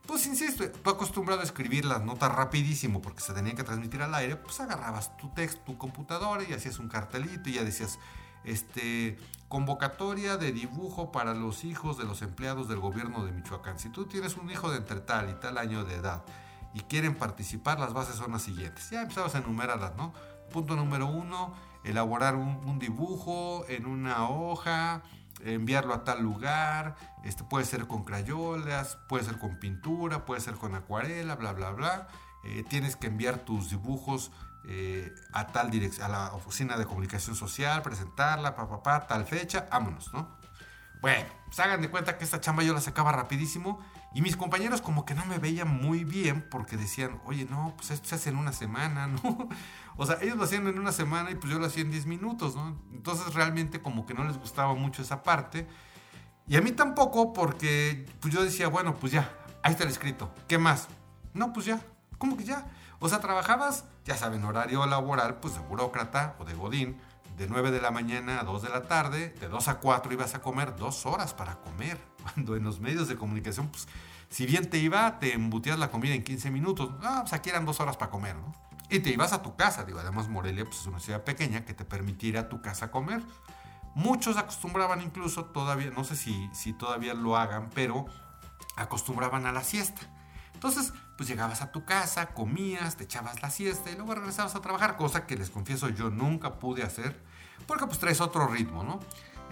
Pues 0.07 0.25
insisto, 0.25 0.63
tú 0.71 0.89
acostumbrado 0.89 1.41
a 1.41 1.43
escribir 1.43 1.83
las 1.83 2.01
notas 2.01 2.33
rapidísimo 2.33 3.01
porque 3.01 3.19
se 3.19 3.33
tenían 3.33 3.57
que 3.57 3.63
transmitir 3.63 4.01
al 4.01 4.15
aire, 4.15 4.37
pues 4.37 4.59
agarrabas 4.61 5.17
tu 5.17 5.29
texto, 5.33 5.61
tu 5.65 5.77
computadora 5.77 6.43
y 6.47 6.53
hacías 6.53 6.79
un 6.79 6.87
cartelito 6.87 7.49
y 7.49 7.53
ya 7.53 7.63
decías, 7.63 7.99
este, 8.43 9.17
convocatoria 9.49 10.37
de 10.37 10.51
dibujo 10.51 11.11
para 11.11 11.33
los 11.33 11.63
hijos 11.63 11.97
de 11.97 12.03
los 12.03 12.21
empleados 12.21 12.67
del 12.67 12.79
gobierno 12.79 13.25
de 13.25 13.31
Michoacán. 13.31 13.79
Si 13.79 13.89
tú 13.89 14.05
tienes 14.05 14.35
un 14.37 14.49
hijo 14.49 14.69
de 14.71 14.77
entre 14.77 14.99
tal 14.99 15.29
y 15.29 15.33
tal 15.33 15.57
año 15.57 15.85
de 15.85 15.95
edad 15.95 16.23
y 16.73 16.81
quieren 16.81 17.15
participar, 17.15 17.79
las 17.79 17.93
bases 17.93 18.15
son 18.15 18.31
las 18.31 18.41
siguientes. 18.41 18.89
Ya 18.89 19.01
empezamos 19.01 19.35
a 19.35 19.39
enumerarlas, 19.39 19.95
¿no? 19.95 20.13
Punto 20.51 20.75
número 20.75 21.07
uno, 21.07 21.53
elaborar 21.83 22.35
un, 22.35 22.79
dibujo 22.79 23.65
en 23.69 23.85
una 23.85 24.29
hoja, 24.29 25.01
enviarlo 25.43 25.93
a 25.93 26.03
tal 26.03 26.21
lugar, 26.21 26.95
este, 27.23 27.43
puede 27.43 27.65
ser 27.65 27.87
con 27.87 28.03
crayolas, 28.03 28.97
puede 29.07 29.23
ser 29.23 29.37
con 29.37 29.59
pintura, 29.59 30.25
puede 30.25 30.41
ser 30.41 30.55
con 30.55 30.75
acuarela, 30.75 31.35
bla, 31.35 31.53
bla, 31.53 31.71
bla. 31.71 32.07
Eh, 32.43 32.63
tienes 32.69 32.95
que 32.95 33.07
enviar 33.07 33.39
tus 33.39 33.69
dibujos 33.69 34.31
eh, 34.69 35.15
a 35.31 35.47
tal 35.47 35.71
dirección, 35.71 36.05
a 36.05 36.09
la 36.09 36.33
oficina 36.33 36.77
de 36.77 36.85
comunicación 36.85 37.35
social, 37.35 37.81
presentarla, 37.81 38.55
papá, 38.55 38.83
pa, 38.83 39.07
tal 39.07 39.25
fecha, 39.25 39.67
vámonos, 39.71 40.13
¿no? 40.13 40.37
Bueno, 41.01 41.25
pues 41.45 41.59
hagan 41.59 41.81
de 41.81 41.89
cuenta 41.89 42.17
que 42.17 42.23
esta 42.23 42.41
chamba 42.41 42.63
yo 42.63 42.73
la 42.73 42.81
sacaba 42.81 43.11
rapidísimo 43.11 43.79
y 44.13 44.21
mis 44.21 44.35
compañeros 44.35 44.81
como 44.81 45.05
que 45.05 45.13
no 45.13 45.25
me 45.25 45.37
veían 45.37 45.69
muy 45.69 46.03
bien 46.03 46.45
porque 46.49 46.75
decían, 46.75 47.21
oye, 47.25 47.45
no, 47.49 47.73
pues 47.77 47.91
esto 47.91 48.09
se 48.09 48.15
hace 48.15 48.29
en 48.29 48.37
una 48.37 48.51
semana, 48.51 49.07
¿no? 49.23 49.49
O 49.95 50.05
sea, 50.05 50.17
ellos 50.21 50.37
lo 50.37 50.43
hacían 50.43 50.67
en 50.67 50.79
una 50.79 50.91
semana 50.91 51.31
y 51.31 51.35
pues 51.35 51.51
yo 51.51 51.59
lo 51.59 51.65
hacía 51.65 51.83
en 51.83 51.91
10 51.91 52.05
minutos, 52.05 52.55
¿no? 52.55 52.77
Entonces 52.91 53.33
realmente 53.33 53.81
como 53.81 54.05
que 54.05 54.13
no 54.13 54.23
les 54.25 54.37
gustaba 54.37 54.73
mucho 54.73 55.01
esa 55.01 55.23
parte. 55.23 55.67
Y 56.47 56.55
a 56.55 56.61
mí 56.61 56.71
tampoco 56.71 57.31
porque 57.31 58.05
pues 58.19 58.33
yo 58.33 58.43
decía, 58.43 58.67
bueno, 58.67 58.95
pues 58.95 59.11
ya, 59.11 59.31
ahí 59.63 59.71
está 59.71 59.83
el 59.83 59.91
escrito, 59.91 60.33
¿qué 60.47 60.57
más? 60.57 60.87
No, 61.33 61.53
pues 61.53 61.65
ya, 61.65 61.79
¿cómo 62.17 62.35
que 62.35 62.43
ya? 62.43 62.65
O 62.99 63.09
sea, 63.09 63.19
trabajabas, 63.19 63.85
ya 64.05 64.17
saben, 64.17 64.43
horario 64.43 64.85
laboral, 64.85 65.35
pues 65.35 65.53
de 65.53 65.59
burócrata 65.59 66.35
o 66.39 66.45
de 66.45 66.53
godín, 66.53 66.99
de 67.37 67.47
9 67.47 67.69
de 67.69 67.81
la 67.81 67.91
mañana 67.91 68.39
a 68.39 68.43
2 68.43 68.63
de 68.63 68.69
la 68.69 68.83
tarde, 68.83 69.29
de 69.39 69.47
2 69.47 69.67
a 69.67 69.79
4 69.79 70.11
ibas 70.11 70.33
a 70.33 70.41
comer 70.41 70.75
dos 70.75 71.05
horas 71.05 71.33
para 71.35 71.57
comer, 71.57 71.99
cuando 72.23 72.55
en 72.55 72.63
los 72.63 72.79
medios 72.79 73.07
de 73.07 73.15
comunicación, 73.15 73.67
pues 73.67 73.87
si 74.29 74.45
bien 74.45 74.69
te 74.69 74.79
iba, 74.79 75.19
te 75.19 75.33
embutías 75.33 75.77
la 75.77 75.89
comida 75.89 76.13
en 76.13 76.23
15 76.23 76.49
minutos, 76.51 76.89
ah, 77.03 77.19
pues 77.21 77.33
aquí 77.33 77.49
eran 77.49 77.65
dos 77.65 77.79
horas 77.79 77.95
para 77.95 78.11
comer, 78.11 78.35
¿no? 78.35 78.53
Y 78.89 78.99
te 78.99 79.11
ibas 79.11 79.33
a 79.33 79.41
tu 79.41 79.55
casa, 79.55 79.83
digo, 79.83 79.99
además 79.99 80.27
Morelia 80.27 80.65
pues, 80.65 80.81
es 80.81 80.87
una 80.87 80.99
ciudad 80.99 81.23
pequeña 81.23 81.65
que 81.65 81.73
te 81.73 81.85
permitiera 81.85 82.41
a 82.41 82.49
tu 82.49 82.61
casa 82.61 82.89
comer. 82.89 83.21
Muchos 83.95 84.37
acostumbraban 84.37 85.01
incluso 85.01 85.45
todavía, 85.45 85.91
no 85.91 86.03
sé 86.03 86.15
si, 86.15 86.49
si 86.53 86.71
todavía 86.71 87.13
lo 87.13 87.35
hagan, 87.35 87.69
pero 87.73 88.05
acostumbraban 88.75 89.45
a 89.45 89.51
la 89.51 89.63
siesta. 89.63 90.01
Entonces, 90.57 90.91
pues 91.17 91.29
llegabas 91.29 91.61
a 91.61 91.71
tu 91.71 91.85
casa, 91.85 92.33
comías, 92.33 92.97
te 92.97 93.03
echabas 93.03 93.43
la 93.43 93.51
siesta 93.51 93.91
y 93.91 93.95
luego 93.95 94.15
regresabas 94.15 94.55
a 94.55 94.59
trabajar, 94.59 94.97
cosa 94.97 95.27
que 95.27 95.37
les 95.37 95.51
confieso 95.51 95.87
yo 95.89 96.09
nunca 96.09 96.57
pude 96.57 96.81
hacer, 96.81 97.15
porque 97.67 97.85
pues 97.85 97.99
traes 97.99 98.21
otro 98.21 98.47
ritmo, 98.47 98.83
¿no? 98.83 98.99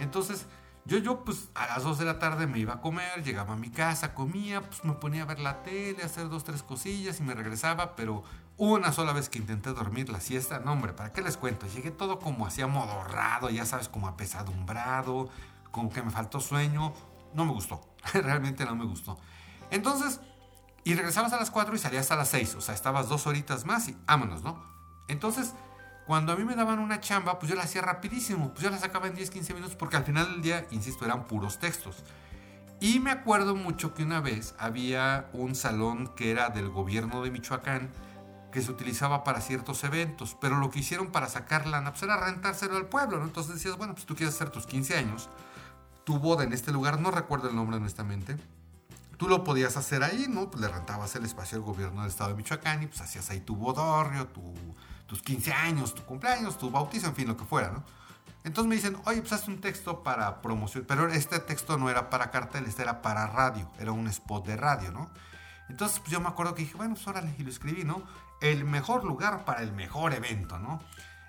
Entonces, 0.00 0.46
yo, 0.84 0.98
yo 0.98 1.22
pues 1.22 1.48
a 1.54 1.68
las 1.68 1.84
2 1.84 2.00
de 2.00 2.06
la 2.06 2.18
tarde 2.18 2.48
me 2.48 2.58
iba 2.58 2.74
a 2.74 2.80
comer, 2.80 3.22
llegaba 3.22 3.54
a 3.54 3.56
mi 3.56 3.70
casa, 3.70 4.14
comía, 4.14 4.62
pues 4.62 4.84
me 4.84 4.94
ponía 4.94 5.22
a 5.22 5.26
ver 5.26 5.38
la 5.38 5.62
tele, 5.62 6.02
a 6.02 6.06
hacer 6.06 6.28
dos, 6.28 6.42
tres 6.42 6.64
cosillas 6.64 7.20
y 7.20 7.22
me 7.22 7.34
regresaba, 7.34 7.94
pero 7.94 8.24
una 8.56 8.90
sola 8.90 9.12
vez 9.12 9.28
que 9.28 9.38
intenté 9.38 9.72
dormir 9.72 10.08
la 10.08 10.18
siesta, 10.18 10.58
no 10.58 10.72
hombre, 10.72 10.92
¿para 10.92 11.12
qué 11.12 11.22
les 11.22 11.36
cuento? 11.36 11.68
Llegué 11.68 11.92
todo 11.92 12.18
como 12.18 12.48
así 12.48 12.62
amodorrado, 12.62 13.48
ya 13.48 13.64
sabes, 13.64 13.88
como 13.88 14.08
apesadumbrado, 14.08 15.28
como 15.70 15.88
que 15.90 16.02
me 16.02 16.10
faltó 16.10 16.40
sueño, 16.40 16.92
no 17.32 17.44
me 17.44 17.52
gustó, 17.52 17.80
realmente 18.12 18.64
no 18.64 18.74
me 18.74 18.86
gustó. 18.86 19.16
Entonces, 19.70 20.20
y 20.86 20.94
regresabas 20.94 21.32
a 21.32 21.36
las 21.36 21.50
4 21.50 21.74
y 21.74 21.78
salías 21.80 22.12
a 22.12 22.16
las 22.16 22.28
6, 22.28 22.54
o 22.54 22.60
sea, 22.60 22.72
estabas 22.72 23.08
dos 23.08 23.26
horitas 23.26 23.66
más 23.66 23.88
y 23.88 23.96
vámonos, 24.06 24.44
¿no? 24.44 24.64
Entonces, 25.08 25.52
cuando 26.06 26.30
a 26.32 26.36
mí 26.36 26.44
me 26.44 26.54
daban 26.54 26.78
una 26.78 27.00
chamba, 27.00 27.40
pues 27.40 27.50
yo 27.50 27.56
la 27.56 27.64
hacía 27.64 27.82
rapidísimo, 27.82 28.52
pues 28.52 28.62
yo 28.62 28.70
la 28.70 28.78
sacaba 28.78 29.08
en 29.08 29.16
10, 29.16 29.30
15 29.30 29.54
minutos, 29.54 29.74
porque 29.74 29.96
al 29.96 30.04
final 30.04 30.30
del 30.30 30.42
día, 30.42 30.64
insisto, 30.70 31.04
eran 31.04 31.26
puros 31.26 31.58
textos. 31.58 32.04
Y 32.78 33.00
me 33.00 33.10
acuerdo 33.10 33.56
mucho 33.56 33.94
que 33.94 34.04
una 34.04 34.20
vez 34.20 34.54
había 34.60 35.28
un 35.32 35.56
salón 35.56 36.06
que 36.14 36.30
era 36.30 36.50
del 36.50 36.68
gobierno 36.68 37.20
de 37.20 37.32
Michoacán, 37.32 37.90
que 38.52 38.62
se 38.62 38.70
utilizaba 38.70 39.24
para 39.24 39.40
ciertos 39.40 39.82
eventos, 39.82 40.36
pero 40.40 40.56
lo 40.56 40.70
que 40.70 40.78
hicieron 40.78 41.10
para 41.10 41.28
sacar 41.28 41.66
lana 41.66 41.90
pues 41.90 42.04
era 42.04 42.16
rentárselo 42.16 42.76
al 42.76 42.86
pueblo, 42.86 43.18
¿no? 43.18 43.24
Entonces 43.24 43.54
decías, 43.54 43.76
bueno, 43.76 43.94
pues 43.94 44.06
tú 44.06 44.14
quieres 44.14 44.36
hacer 44.36 44.50
tus 44.50 44.66
15 44.66 44.96
años, 44.96 45.30
tu 46.04 46.20
boda 46.20 46.44
en 46.44 46.52
este 46.52 46.70
lugar, 46.70 47.00
no 47.00 47.10
recuerdo 47.10 47.48
el 47.50 47.56
nombre 47.56 47.76
honestamente, 47.76 48.36
tú 49.16 49.28
lo 49.28 49.44
podías 49.44 49.76
hacer 49.76 50.02
ahí, 50.02 50.26
¿no? 50.28 50.50
Pues 50.50 50.60
le 50.60 50.68
rentabas 50.68 51.14
el 51.16 51.24
espacio 51.24 51.58
al 51.58 51.64
gobierno 51.64 52.02
del 52.02 52.10
estado 52.10 52.30
de 52.30 52.36
Michoacán 52.36 52.82
y 52.82 52.86
pues 52.86 53.00
hacías 53.00 53.30
ahí 53.30 53.40
tu 53.40 53.56
bodorrio, 53.56 54.26
tu 54.28 54.54
tus 55.06 55.22
15 55.22 55.52
años, 55.52 55.94
tu 55.94 56.02
cumpleaños, 56.04 56.58
tu 56.58 56.70
bautizo, 56.70 57.06
en 57.06 57.14
fin, 57.14 57.28
lo 57.28 57.36
que 57.36 57.44
fuera, 57.44 57.70
¿no? 57.70 57.84
Entonces 58.44 58.68
me 58.68 58.76
dicen, 58.76 58.96
oye, 59.06 59.20
pues 59.20 59.32
haz 59.32 59.48
un 59.48 59.60
texto 59.60 60.02
para 60.02 60.40
promoción, 60.40 60.84
pero 60.86 61.08
este 61.08 61.40
texto 61.40 61.78
no 61.78 61.90
era 61.90 62.10
para 62.10 62.30
cartel, 62.30 62.64
este 62.66 62.82
era 62.82 63.02
para 63.02 63.26
radio, 63.26 63.70
era 63.78 63.92
un 63.92 64.06
spot 64.06 64.46
de 64.46 64.56
radio, 64.56 64.92
¿no? 64.92 65.10
Entonces 65.68 65.98
pues 65.98 66.12
yo 66.12 66.20
me 66.20 66.28
acuerdo 66.28 66.54
que 66.54 66.62
dije, 66.62 66.76
bueno, 66.76 66.94
pues 66.94 67.06
órale, 67.08 67.34
y 67.38 67.42
lo 67.42 67.50
escribí, 67.50 67.82
¿no? 67.84 68.02
El 68.40 68.64
mejor 68.64 69.04
lugar 69.04 69.44
para 69.44 69.62
el 69.62 69.72
mejor 69.72 70.14
evento, 70.14 70.58
¿no? 70.58 70.80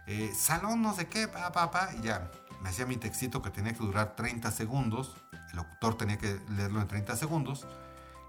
Eh, 0.05 0.31
salón 0.35 0.81
no 0.81 0.93
sé 0.93 1.07
qué, 1.07 1.27
pa, 1.27 1.51
pa, 1.51 1.71
pa, 1.71 1.89
y 1.97 2.01
ya 2.01 2.29
me 2.67 2.71
hacía 2.71 2.85
mi 2.85 2.97
textito 2.97 3.41
que 3.41 3.49
tenía 3.49 3.71
que 3.71 3.79
durar 3.79 4.17
30 4.17 4.51
segundos, 4.51 5.15
el 5.51 5.55
locutor 5.55 5.95
tenía 5.95 6.17
que 6.17 6.37
leerlo 6.49 6.81
en 6.81 6.87
30 6.89 7.15
segundos, 7.15 7.65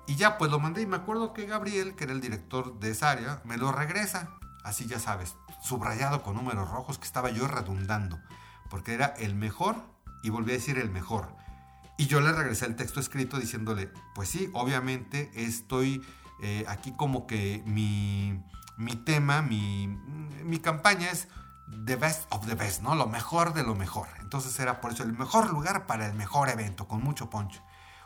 y 0.06 0.14
ya 0.14 0.38
pues 0.38 0.48
lo 0.52 0.60
mandé 0.60 0.82
y 0.82 0.86
me 0.86 0.94
acuerdo 0.94 1.32
que 1.32 1.44
Gabriel, 1.44 1.96
que 1.96 2.04
era 2.04 2.12
el 2.12 2.20
director 2.20 2.78
de 2.78 2.92
esa 2.92 3.10
área, 3.10 3.42
me 3.44 3.56
lo 3.56 3.72
regresa 3.72 4.30
así 4.62 4.86
ya 4.86 5.00
sabes, 5.00 5.34
subrayado 5.60 6.22
con 6.22 6.36
números 6.36 6.70
rojos 6.70 6.98
que 6.98 7.04
estaba 7.04 7.30
yo 7.30 7.48
redundando, 7.48 8.20
porque 8.70 8.94
era 8.94 9.06
el 9.06 9.34
mejor 9.34 9.74
y 10.22 10.30
volví 10.30 10.52
a 10.52 10.54
decir 10.54 10.78
el 10.78 10.90
mejor. 10.90 11.34
Y 11.96 12.06
yo 12.06 12.20
le 12.20 12.30
regresé 12.30 12.66
el 12.66 12.76
texto 12.76 13.00
escrito 13.00 13.40
diciéndole, 13.40 13.90
pues 14.14 14.28
sí, 14.28 14.50
obviamente 14.52 15.32
estoy 15.34 16.00
eh, 16.42 16.64
aquí 16.68 16.92
como 16.92 17.26
que 17.26 17.60
mi, 17.66 18.40
mi 18.76 18.94
tema, 18.94 19.42
mi, 19.42 19.88
mi 20.44 20.60
campaña 20.60 21.10
es 21.10 21.26
the 21.84 21.96
best 21.96 22.26
of 22.30 22.46
the 22.46 22.54
best, 22.54 22.82
¿no? 22.82 22.94
Lo 22.94 23.06
mejor 23.06 23.54
de 23.54 23.62
lo 23.62 23.74
mejor. 23.74 24.08
Entonces 24.20 24.58
era 24.60 24.80
por 24.80 24.92
eso 24.92 25.02
el 25.02 25.12
mejor 25.12 25.50
lugar 25.50 25.86
para 25.86 26.06
el 26.06 26.14
mejor 26.14 26.48
evento, 26.48 26.86
con 26.86 27.02
mucho 27.02 27.30
punch. 27.30 27.60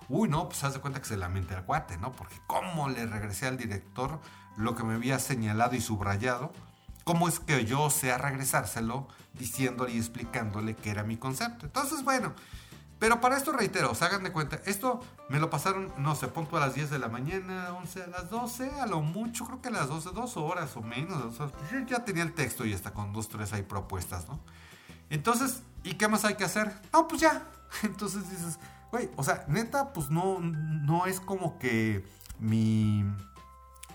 Uy, 0.08 0.28
no, 0.28 0.48
pues 0.48 0.62
haz 0.64 0.74
de 0.74 0.80
cuenta 0.80 1.00
que 1.00 1.06
se 1.06 1.16
lamenta 1.16 1.56
el 1.56 1.64
cuate, 1.64 1.96
¿no? 1.96 2.12
Porque 2.12 2.36
cómo 2.46 2.88
le 2.88 3.06
regresé 3.06 3.46
al 3.46 3.56
director 3.56 4.20
lo 4.56 4.74
que 4.74 4.84
me 4.84 4.94
había 4.94 5.18
señalado 5.18 5.74
y 5.74 5.80
subrayado, 5.80 6.52
¿cómo 7.04 7.28
es 7.28 7.40
que 7.40 7.64
yo 7.64 7.90
sea 7.90 8.18
regresárselo 8.18 9.08
diciéndole 9.34 9.92
y 9.92 9.98
explicándole 9.98 10.76
que 10.76 10.90
era 10.90 11.02
mi 11.02 11.16
concepto? 11.16 11.66
Entonces, 11.66 12.04
bueno, 12.04 12.34
pero 13.02 13.20
para 13.20 13.36
esto 13.36 13.50
reitero, 13.50 13.96
se 13.96 14.04
hagan 14.04 14.22
de 14.22 14.30
cuenta, 14.30 14.60
esto 14.64 15.00
me 15.28 15.40
lo 15.40 15.50
pasaron, 15.50 15.92
no 15.98 16.14
sé, 16.14 16.28
punto 16.28 16.56
a 16.56 16.60
las 16.60 16.76
10 16.76 16.88
de 16.88 17.00
la 17.00 17.08
mañana, 17.08 17.74
11 17.74 18.04
a 18.04 18.06
las 18.06 18.30
12, 18.30 18.70
a 18.80 18.86
lo 18.86 19.00
mucho, 19.00 19.44
creo 19.44 19.60
que 19.60 19.70
a 19.70 19.72
las 19.72 19.88
12, 19.88 20.10
dos 20.10 20.36
horas 20.36 20.76
o 20.76 20.82
menos. 20.82 21.36
yo 21.36 21.80
ya 21.84 22.04
tenía 22.04 22.22
el 22.22 22.32
texto 22.32 22.64
y 22.64 22.72
está 22.72 22.92
con 22.92 23.12
dos, 23.12 23.28
tres 23.28 23.52
ahí 23.54 23.62
propuestas, 23.62 24.28
¿no? 24.28 24.38
Entonces, 25.10 25.64
¿y 25.82 25.94
qué 25.94 26.06
más 26.06 26.24
hay 26.24 26.36
que 26.36 26.44
hacer? 26.44 26.72
No, 26.92 27.08
pues 27.08 27.22
ya. 27.22 27.42
Entonces 27.82 28.30
dices, 28.30 28.60
güey, 28.92 29.10
o 29.16 29.24
sea, 29.24 29.46
neta, 29.48 29.92
pues 29.92 30.08
no, 30.08 30.38
no 30.38 31.06
es 31.06 31.18
como 31.18 31.58
que 31.58 32.06
mi 32.38 33.04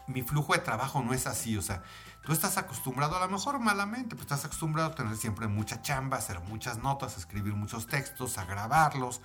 mi 0.07 0.21
flujo 0.21 0.53
de 0.53 0.59
trabajo 0.59 1.01
no 1.01 1.13
es 1.13 1.27
así, 1.27 1.57
o 1.57 1.61
sea, 1.61 1.83
tú 2.27 2.33
estás 2.33 2.57
acostumbrado 2.57 3.15
a 3.15 3.21
lo 3.21 3.29
mejor 3.29 3.57
malamente, 3.57 4.17
pues 4.17 4.23
estás 4.23 4.43
acostumbrado 4.43 4.89
a 4.89 4.95
tener 4.95 5.15
siempre 5.15 5.47
mucha 5.47 5.81
chamba, 5.81 6.17
hacer 6.17 6.41
muchas 6.41 6.77
notas, 6.79 7.17
escribir 7.17 7.53
muchos 7.53 7.87
textos, 7.87 8.37
a 8.37 8.43
grabarlos, 8.43 9.21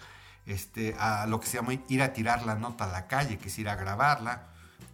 este, 0.47 0.95
a 1.01 1.27
lo 1.27 1.41
que 1.41 1.49
se 1.49 1.57
llama 1.57 1.73
ir 1.89 2.01
a 2.01 2.13
tirar 2.13 2.47
la 2.47 2.55
nota 2.55 2.85
a 2.85 2.93
la 2.93 3.09
calle, 3.09 3.39
que 3.39 3.49
es 3.49 3.59
ir 3.59 3.69
a 3.69 3.75
grabarla 3.75 4.45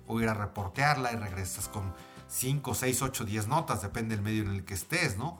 o 0.07 0.23
ir 0.23 0.29
a 0.31 0.33
reportearla 0.33 1.13
y 1.13 1.17
regresas 1.17 1.69
con 1.69 1.93
5, 2.29 2.75
6, 2.75 3.03
8, 3.03 3.25
10 3.27 3.47
notas, 3.47 3.83
depende 3.83 4.17
del 4.17 4.25
medio 4.25 4.43
en 4.45 4.55
el 4.55 4.65
que 4.65 4.73
estés, 4.73 5.19
¿no? 5.19 5.39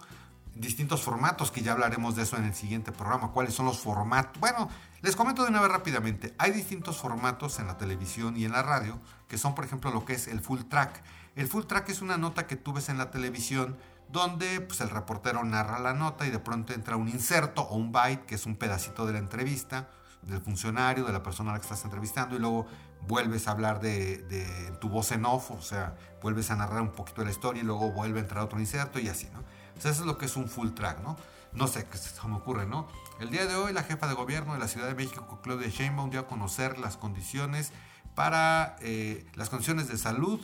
distintos 0.55 1.03
formatos, 1.03 1.51
que 1.51 1.63
ya 1.63 1.73
hablaremos 1.73 2.17
de 2.17 2.25
eso 2.25 2.37
en 2.37 2.45
el 2.45 2.55
siguiente 2.55 2.93
programa. 2.93 3.31
¿Cuáles 3.31 3.55
son 3.55 3.65
los 3.65 3.79
formatos? 3.79 4.39
Bueno, 4.41 4.69
les 5.01 5.17
comento 5.17 5.43
de 5.43 5.51
una 5.51 5.61
vez 5.61 5.71
rápidamente. 5.71 6.35
Hay 6.37 6.51
distintos 6.51 6.99
formatos 6.99 7.61
en 7.61 7.69
la 7.69 7.79
televisión 7.79 8.37
y 8.37 8.45
en 8.45 8.53
la 8.53 8.63
radio, 8.63 8.99
que 9.29 9.39
son, 9.39 9.55
por 9.55 9.65
ejemplo, 9.65 9.91
lo 9.91 10.05
que 10.05 10.15
es 10.15 10.27
el 10.27 10.41
full 10.41 10.63
track. 10.63 11.03
El 11.37 11.47
full 11.49 11.65
track 11.65 11.89
es 11.91 12.03
una 12.03 12.17
nota 12.17 12.47
que 12.47 12.57
tú 12.57 12.73
ves 12.73 12.89
en 12.89 12.99
la 12.99 13.11
televisión 13.11 13.77
donde 14.11 14.61
pues, 14.61 14.81
el 14.81 14.91
reportero 14.91 15.45
narra 15.45 15.79
la 15.79 15.93
nota 15.93 16.27
y 16.27 16.31
de 16.31 16.39
pronto 16.39 16.73
entra 16.73 16.97
un 16.97 17.09
inserto 17.09 17.63
o 17.63 17.77
un 17.77 17.93
byte, 17.93 18.25
que 18.27 18.35
es 18.35 18.47
un 18.47 18.57
pedacito 18.57 19.07
de 19.07 19.13
la 19.13 19.19
entrevista 19.19 19.89
del 20.23 20.41
funcionario, 20.41 21.05
de 21.05 21.13
la 21.13 21.23
persona 21.23 21.51
a 21.51 21.55
la 21.55 21.61
que 21.61 21.65
estás 21.65 21.85
entrevistando, 21.85 22.37
y 22.37 22.39
luego 22.39 22.67
vuelves 23.07 23.47
a 23.49 23.53
hablar 23.53 23.81
de, 23.81 24.77
tu 24.81 24.89
voz 24.89 25.13
en 25.13 25.25
off, 25.25 25.51
o 25.51 25.63
sea, 25.63 25.97
vuelves 26.21 26.51
a 26.51 26.57
narrar 26.57 26.83
un 26.83 26.91
poquito 26.91 27.21
de 27.21 27.27
la 27.27 27.31
historia 27.31 27.63
y 27.63 27.65
luego 27.65 27.93
vuelve 27.93 28.19
a 28.19 28.23
entrar 28.23 28.43
otro 28.43 28.59
inserto 28.59 28.99
y 28.99 29.09
así, 29.09 29.29
¿no? 29.33 29.43
eso 29.79 29.89
es 29.91 30.01
lo 30.01 30.19
que 30.19 30.27
es 30.27 30.37
un 30.37 30.49
full 30.49 30.71
track, 30.71 31.01
¿no? 31.03 31.17
No 31.53 31.69
sé 31.69 31.87
qué 31.87 31.97
se 31.97 32.27
me 32.27 32.35
ocurre, 32.35 32.67
¿no? 32.67 32.89
El 33.21 33.31
día 33.31 33.47
de 33.47 33.55
hoy 33.55 33.73
la 33.73 33.85
jefa 33.85 34.09
de 34.09 34.15
gobierno 34.15 34.55
de 34.55 34.59
la 34.59 34.67
Ciudad 34.67 34.89
de 34.89 34.95
México, 34.95 35.39
Claudia 35.41 35.69
Sheinbaum, 35.69 36.11
dio 36.11 36.21
a 36.21 36.27
conocer 36.27 36.79
las 36.79 36.97
condiciones 36.97 37.73
para 38.17 38.77
eh, 38.81 39.25
las 39.35 39.49
condiciones 39.49 39.87
de 39.87 39.97
salud 39.97 40.41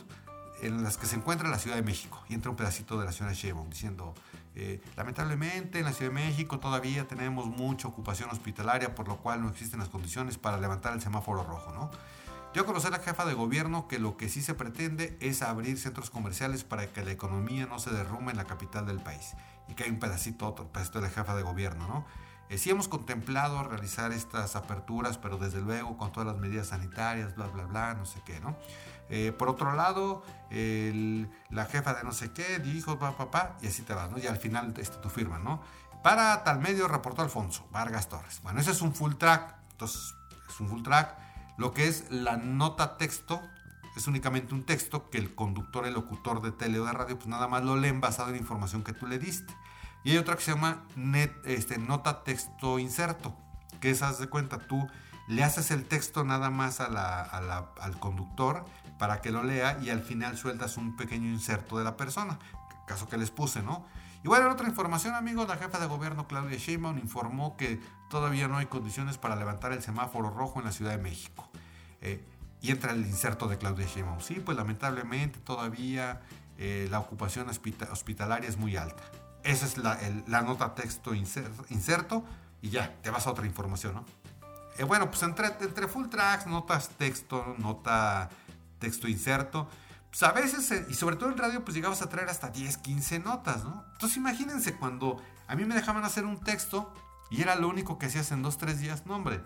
en 0.61 0.83
las 0.83 0.97
que 0.97 1.05
se 1.05 1.15
encuentra 1.15 1.49
la 1.49 1.59
Ciudad 1.59 1.75
de 1.75 1.83
México. 1.83 2.23
Y 2.29 2.33
entra 2.33 2.51
un 2.51 2.57
pedacito 2.57 2.99
de 2.99 3.05
la 3.05 3.11
señora 3.11 3.33
Sheinbaum 3.33 3.69
diciendo, 3.69 4.13
eh, 4.55 4.81
lamentablemente 4.95 5.79
en 5.79 5.85
la 5.85 5.93
Ciudad 5.93 6.11
de 6.11 6.15
México 6.15 6.59
todavía 6.59 7.07
tenemos 7.07 7.47
mucha 7.47 7.87
ocupación 7.87 8.29
hospitalaria, 8.29 8.95
por 8.95 9.07
lo 9.07 9.17
cual 9.17 9.41
no 9.41 9.49
existen 9.49 9.79
las 9.79 9.89
condiciones 9.89 10.37
para 10.37 10.57
levantar 10.59 10.93
el 10.93 11.01
semáforo 11.01 11.43
rojo, 11.43 11.71
¿no? 11.73 11.91
Dio 12.53 12.63
a 12.63 12.65
conocer 12.65 12.91
la 12.91 12.99
jefa 12.99 13.25
de 13.25 13.33
gobierno 13.33 13.89
que 13.89 13.99
lo 13.99 14.15
que 14.15 14.29
sí 14.29 14.41
se 14.41 14.53
pretende 14.53 15.17
es 15.19 15.41
abrir 15.41 15.77
centros 15.77 16.09
comerciales 16.09 16.63
para 16.63 16.87
que 16.87 17.03
la 17.03 17.11
economía 17.11 17.65
no 17.65 17.79
se 17.79 17.89
derrumbe 17.89 18.31
en 18.31 18.37
la 18.37 18.45
capital 18.45 18.85
del 18.85 19.01
país. 19.01 19.33
Y 19.67 19.73
que 19.73 19.83
hay 19.83 19.89
un 19.89 19.99
pedacito, 19.99 20.47
otro 20.47 20.69
pedacito 20.69 21.01
de 21.01 21.07
la 21.09 21.13
jefa 21.13 21.35
de 21.35 21.43
gobierno, 21.43 21.85
¿no? 21.87 22.05
Eh, 22.47 22.57
sí 22.57 22.69
hemos 22.69 22.87
contemplado 22.87 23.63
realizar 23.63 24.11
estas 24.11 24.55
aperturas, 24.55 25.17
pero 25.17 25.37
desde 25.37 25.59
luego 25.61 25.97
con 25.97 26.11
todas 26.11 26.27
las 26.27 26.37
medidas 26.37 26.67
sanitarias, 26.67 27.35
bla, 27.35 27.47
bla, 27.47 27.65
bla, 27.65 27.93
no 27.95 28.05
sé 28.05 28.21
qué, 28.23 28.39
¿no? 28.39 28.55
Eh, 29.09 29.31
por 29.37 29.49
otro 29.49 29.73
lado, 29.73 30.23
la 30.49 31.65
jefa 31.65 31.93
de 31.93 32.03
no 32.03 32.11
sé 32.11 32.31
qué 32.31 32.59
dijo, 32.59 32.97
papá, 32.97 33.17
papá, 33.17 33.57
y 33.61 33.67
así 33.67 33.83
te 33.83 33.93
vas, 33.93 34.09
¿no? 34.09 34.17
Y 34.17 34.27
al 34.27 34.37
final 34.37 34.73
este, 34.77 34.97
tu 34.97 35.09
firma, 35.09 35.39
¿no? 35.39 35.61
Para 36.03 36.43
tal 36.43 36.59
medio 36.59 36.87
reportó 36.87 37.21
Alfonso 37.21 37.67
Vargas 37.71 38.07
Torres. 38.07 38.39
Bueno, 38.43 38.59
ese 38.59 38.71
es 38.71 38.81
un 38.81 38.93
full 38.93 39.15
track, 39.15 39.55
entonces 39.71 40.15
es 40.49 40.59
un 40.59 40.69
full 40.69 40.81
track 40.83 41.25
lo 41.57 41.73
que 41.73 41.87
es 41.87 42.05
la 42.09 42.37
nota 42.37 42.97
texto 42.97 43.41
es 43.95 44.07
únicamente 44.07 44.53
un 44.53 44.63
texto 44.63 45.09
que 45.09 45.17
el 45.17 45.33
conductor, 45.35 45.85
el 45.85 45.93
locutor 45.93 46.41
de 46.41 46.51
tele 46.51 46.79
o 46.79 46.85
de 46.85 46.91
radio, 46.91 47.17
pues 47.17 47.27
nada 47.27 47.47
más 47.47 47.63
lo 47.63 47.77
leen 47.77 48.01
basado 48.01 48.29
en 48.29 48.35
información 48.35 48.83
que 48.83 48.91
tú 48.91 49.07
le 49.07 49.19
diste. 49.19 49.53
Y 50.03 50.11
hay 50.11 50.17
otra 50.17 50.35
que 50.35 50.41
se 50.41 50.51
llama 50.51 50.83
net, 50.97 51.31
este, 51.45 51.77
nota 51.77 52.25
texto 52.25 52.77
inserto, 52.77 53.33
que 53.79 53.91
es, 53.91 54.01
haz 54.01 54.19
de 54.19 54.27
cuenta, 54.27 54.59
tú 54.59 54.85
le 55.27 55.43
haces 55.43 55.71
el 55.71 55.85
texto 55.85 56.23
nada 56.23 56.49
más 56.49 56.79
al 56.79 57.99
conductor 57.99 58.65
para 58.97 59.21
que 59.21 59.31
lo 59.31 59.43
lea 59.43 59.77
y 59.81 59.89
al 59.89 60.01
final 60.01 60.37
sueltas 60.37 60.77
un 60.77 60.95
pequeño 60.95 61.27
inserto 61.27 61.77
de 61.77 61.83
la 61.83 61.97
persona, 61.97 62.39
caso 62.87 63.09
que 63.09 63.17
les 63.17 63.31
puse, 63.31 63.61
¿no? 63.61 63.85
Y 64.23 64.27
bueno, 64.27 64.47
en 64.47 64.51
otra 64.51 64.67
información, 64.67 65.13
amigos, 65.13 65.47
la 65.47 65.57
jefa 65.57 65.77
de 65.77 65.85
gobierno 65.85 66.27
Claudia 66.27 66.57
Sheinbaum 66.57 66.97
informó 66.97 67.55
que 67.57 67.79
todavía 68.09 68.47
no 68.47 68.57
hay 68.57 68.65
condiciones 68.65 69.19
para 69.19 69.35
levantar 69.35 69.71
el 69.71 69.83
semáforo 69.83 70.31
rojo 70.31 70.59
en 70.59 70.65
la 70.65 70.71
Ciudad 70.71 70.91
de 70.91 70.97
México. 70.97 71.47
Eh, 72.01 72.25
y 72.59 72.71
entra 72.71 72.93
el 72.93 73.05
inserto 73.05 73.47
de 73.47 73.59
Claudia 73.59 73.85
Sheinbaum. 73.85 74.21
Sí, 74.21 74.41
pues 74.43 74.57
lamentablemente 74.57 75.39
todavía 75.39 76.21
eh, 76.57 76.87
la 76.89 76.99
ocupación 76.99 77.47
hospitalaria 77.49 78.49
es 78.49 78.57
muy 78.57 78.77
alta. 78.77 79.03
Esa 79.43 79.67
es 79.67 79.77
la, 79.77 80.41
nota 80.41 80.73
texto 80.73 81.13
inserto 81.13 82.23
y 82.63 82.69
ya, 82.69 82.95
te 83.03 83.11
vas 83.11 83.27
a 83.27 83.29
otra 83.29 83.45
información, 83.45 83.93
¿no? 83.93 84.05
Eh, 84.77 84.83
bueno, 84.83 85.09
pues 85.09 85.23
entre, 85.23 85.47
entre 85.61 85.87
full 85.87 86.07
tracks, 86.07 86.47
notas 86.47 86.89
texto, 86.89 87.55
nota 87.57 88.29
texto 88.79 89.07
inserto, 89.07 89.67
pues 90.09 90.23
a 90.23 90.31
veces, 90.31 90.69
eh, 90.71 90.85
y 90.89 90.93
sobre 90.93 91.15
todo 91.15 91.29
en 91.29 91.37
radio, 91.37 91.63
pues 91.63 91.75
llegabas 91.75 92.01
a 92.01 92.09
traer 92.09 92.29
hasta 92.29 92.49
10, 92.49 92.77
15 92.77 93.19
notas, 93.19 93.63
¿no? 93.63 93.85
Entonces 93.93 94.17
imagínense 94.17 94.75
cuando 94.75 95.21
a 95.47 95.55
mí 95.55 95.65
me 95.65 95.75
dejaban 95.75 96.03
hacer 96.03 96.25
un 96.25 96.39
texto 96.41 96.93
y 97.29 97.41
era 97.41 97.55
lo 97.55 97.67
único 97.67 97.97
que 97.97 98.07
hacías 98.07 98.31
en 98.31 98.41
2, 98.41 98.57
3 98.57 98.79
días, 98.79 99.05
no 99.05 99.15
hombre. 99.15 99.41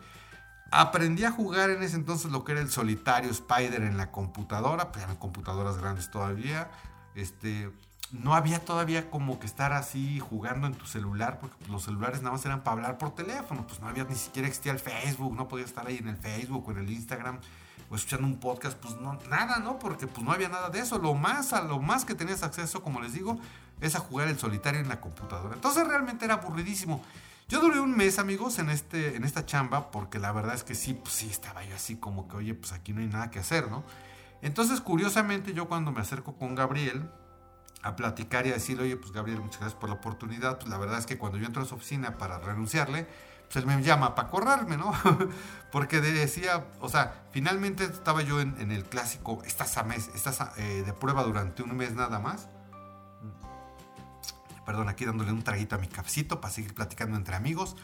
Aprendí 0.72 1.26
a 1.26 1.32
jugar 1.32 1.72
en 1.72 1.82
ese 1.82 1.96
entonces 1.96 2.32
lo 2.32 2.44
que 2.44 2.52
era 2.52 2.62
el 2.62 2.70
solitario 2.70 3.32
Spider 3.32 3.82
en 3.82 3.98
la 3.98 4.12
computadora, 4.12 4.92
pues 4.92 5.04
eran 5.04 5.16
computadoras 5.16 5.78
grandes 5.78 6.12
todavía. 6.12 6.70
Este, 7.16 7.72
no 8.12 8.34
había 8.34 8.64
todavía 8.64 9.10
como 9.10 9.40
que 9.40 9.46
estar 9.46 9.72
así 9.74 10.20
jugando 10.20 10.68
en 10.68 10.74
tu 10.74 10.86
celular, 10.86 11.40
porque 11.40 11.66
los 11.68 11.84
celulares 11.84 12.22
nada 12.22 12.32
más 12.32 12.46
eran 12.46 12.64
para 12.64 12.78
hablar 12.78 12.98
por 12.98 13.14
teléfono, 13.14 13.66
pues 13.68 13.80
no 13.80 13.88
había 13.88 14.04
ni 14.04 14.16
siquiera 14.16 14.48
existía 14.48 14.72
el 14.72 14.80
Facebook, 14.80 15.36
no 15.36 15.48
podías 15.48 15.70
estar 15.70 15.86
ahí 15.88 15.98
en 15.98 16.08
el 16.08 16.18
Facebook 16.18 16.68
o 16.68 16.72
en 16.72 16.80
el 16.80 16.90
Instagram 16.90 17.40
o 17.90 17.96
escuchando 17.96 18.28
un 18.28 18.40
podcast, 18.40 18.78
pues 18.78 18.96
no, 18.98 19.18
nada, 19.30 19.60
¿no? 19.60 19.80
Porque 19.80 20.08
pues 20.08 20.24
no 20.24 20.32
había 20.32 20.50
nada 20.50 20.70
de 20.70 20.80
eso. 20.80 21.00
Lo 21.00 21.16
más, 21.16 21.54
a 21.54 21.62
lo 21.62 21.80
más 21.80 22.06
que 22.06 22.14
tenías 22.16 22.44
acceso, 22.44 22.84
como 22.84 23.02
les 23.02 23.14
digo, 23.14 23.40
es 23.82 23.96
a 23.96 24.00
jugar 24.00 24.28
el 24.28 24.38
solitario 24.38 24.80
en 24.80 24.90
la 24.90 25.02
computadora. 25.02 25.56
Entonces 25.56 25.88
realmente 25.88 26.26
era 26.26 26.36
aburridísimo. 26.36 27.04
Yo 27.48 27.60
duré 27.60 27.80
un 27.80 27.98
mes, 27.98 28.20
amigos, 28.20 28.60
en, 28.60 28.70
este, 28.70 29.16
en 29.16 29.24
esta 29.24 29.44
chamba, 29.44 29.90
porque 29.90 30.20
la 30.20 30.32
verdad 30.32 30.54
es 30.54 30.64
que 30.64 30.76
sí, 30.76 30.94
pues 30.94 31.16
sí, 31.16 31.30
estaba 31.32 31.64
yo 31.66 31.76
así 31.76 31.96
como 31.96 32.28
que, 32.28 32.38
oye, 32.38 32.54
pues 32.54 32.74
aquí 32.74 32.94
no 32.94 33.02
hay 33.02 33.08
nada 33.08 33.32
que 33.32 33.40
hacer, 33.40 33.72
¿no? 33.72 33.84
Entonces, 34.44 34.82
curiosamente, 34.82 35.54
yo 35.54 35.68
cuando 35.68 35.92
me 35.92 36.00
acerco 36.00 36.36
con 36.36 36.54
Gabriel 36.54 37.10
a 37.82 37.96
platicar 37.96 38.46
y 38.46 38.52
a 38.52 38.54
decirle, 38.54 38.84
oye, 38.84 38.98
pues 38.98 39.12
Gabriel, 39.12 39.40
muchas 39.40 39.62
gracias 39.62 39.80
por 39.80 39.90
la 39.90 39.96
oportunidad, 39.96 40.58
pues 40.58 40.70
la 40.70 40.78
verdad 40.78 41.00
es 41.00 41.06
que 41.06 41.18
cuando 41.18 41.38
yo 41.38 41.46
entro 41.46 41.62
a 41.62 41.66
su 41.66 41.76
oficina 41.76 42.18
para 42.18 42.40
renunciarle, 42.40 43.08
pues 43.52 43.56
él 43.56 43.66
me 43.66 43.82
llama 43.82 44.14
para 44.16 44.30
correrme, 44.30 44.78
¿no? 44.78 44.94
Porque 45.72 46.02
decía, 46.02 46.68
o 46.82 46.90
sea, 46.90 47.24
finalmente 47.32 47.84
estaba 47.84 48.22
yo 48.22 48.42
en, 48.42 48.72
el 48.72 48.84
clásico, 48.84 49.42
estás, 49.44 49.78
a 49.78 49.84
mes, 49.84 50.10
estás 50.14 50.40
eh, 50.58 50.84
de 50.86 50.94
prueba 50.94 51.24
durante 51.24 51.64
un 51.64 51.76
mes 51.76 51.94
nada 51.96 52.20
más. 52.20 52.48
Perdón, 54.66 54.88
aquí 54.88 55.04
dándole 55.04 55.32
un 55.32 55.44
traguito 55.44 55.76
a 55.76 55.80
mi 55.80 55.88
cafecito 55.88 56.40
para 56.40 56.54
seguir 56.54 56.76
platicando 56.76 57.18
entre 57.18 57.36
amigos. 57.36 57.76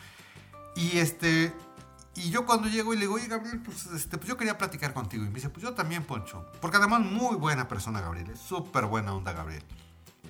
Y 0.76 1.00
este, 1.00 1.52
y 2.16 2.30
yo 2.30 2.46
cuando 2.46 2.68
llego 2.68 2.94
y 2.94 2.98
le 2.98 3.02
digo, 3.02 3.16
oye 3.16 3.28
Gabriel, 3.28 3.60
pues, 3.60 3.88
este, 3.88 4.18
pues 4.18 4.30
yo 4.30 4.38
quería 4.38 4.58
platicar 4.60 4.94
contigo. 4.94 5.24
Y 5.24 5.30
me 5.30 5.36
dice, 5.36 5.50
pues 5.50 5.64
yo 5.64 5.74
también, 5.74 6.04
Poncho. 6.04 6.46
Porque 6.62 6.78
además 6.78 7.02
muy 7.02 7.38
buena 7.38 7.68
persona 7.68 8.02
Gabriel, 8.02 8.30
es 8.30 8.40
súper 8.40 8.86
buena 8.86 9.14
onda 9.14 9.34
Gabriel. 9.34 9.64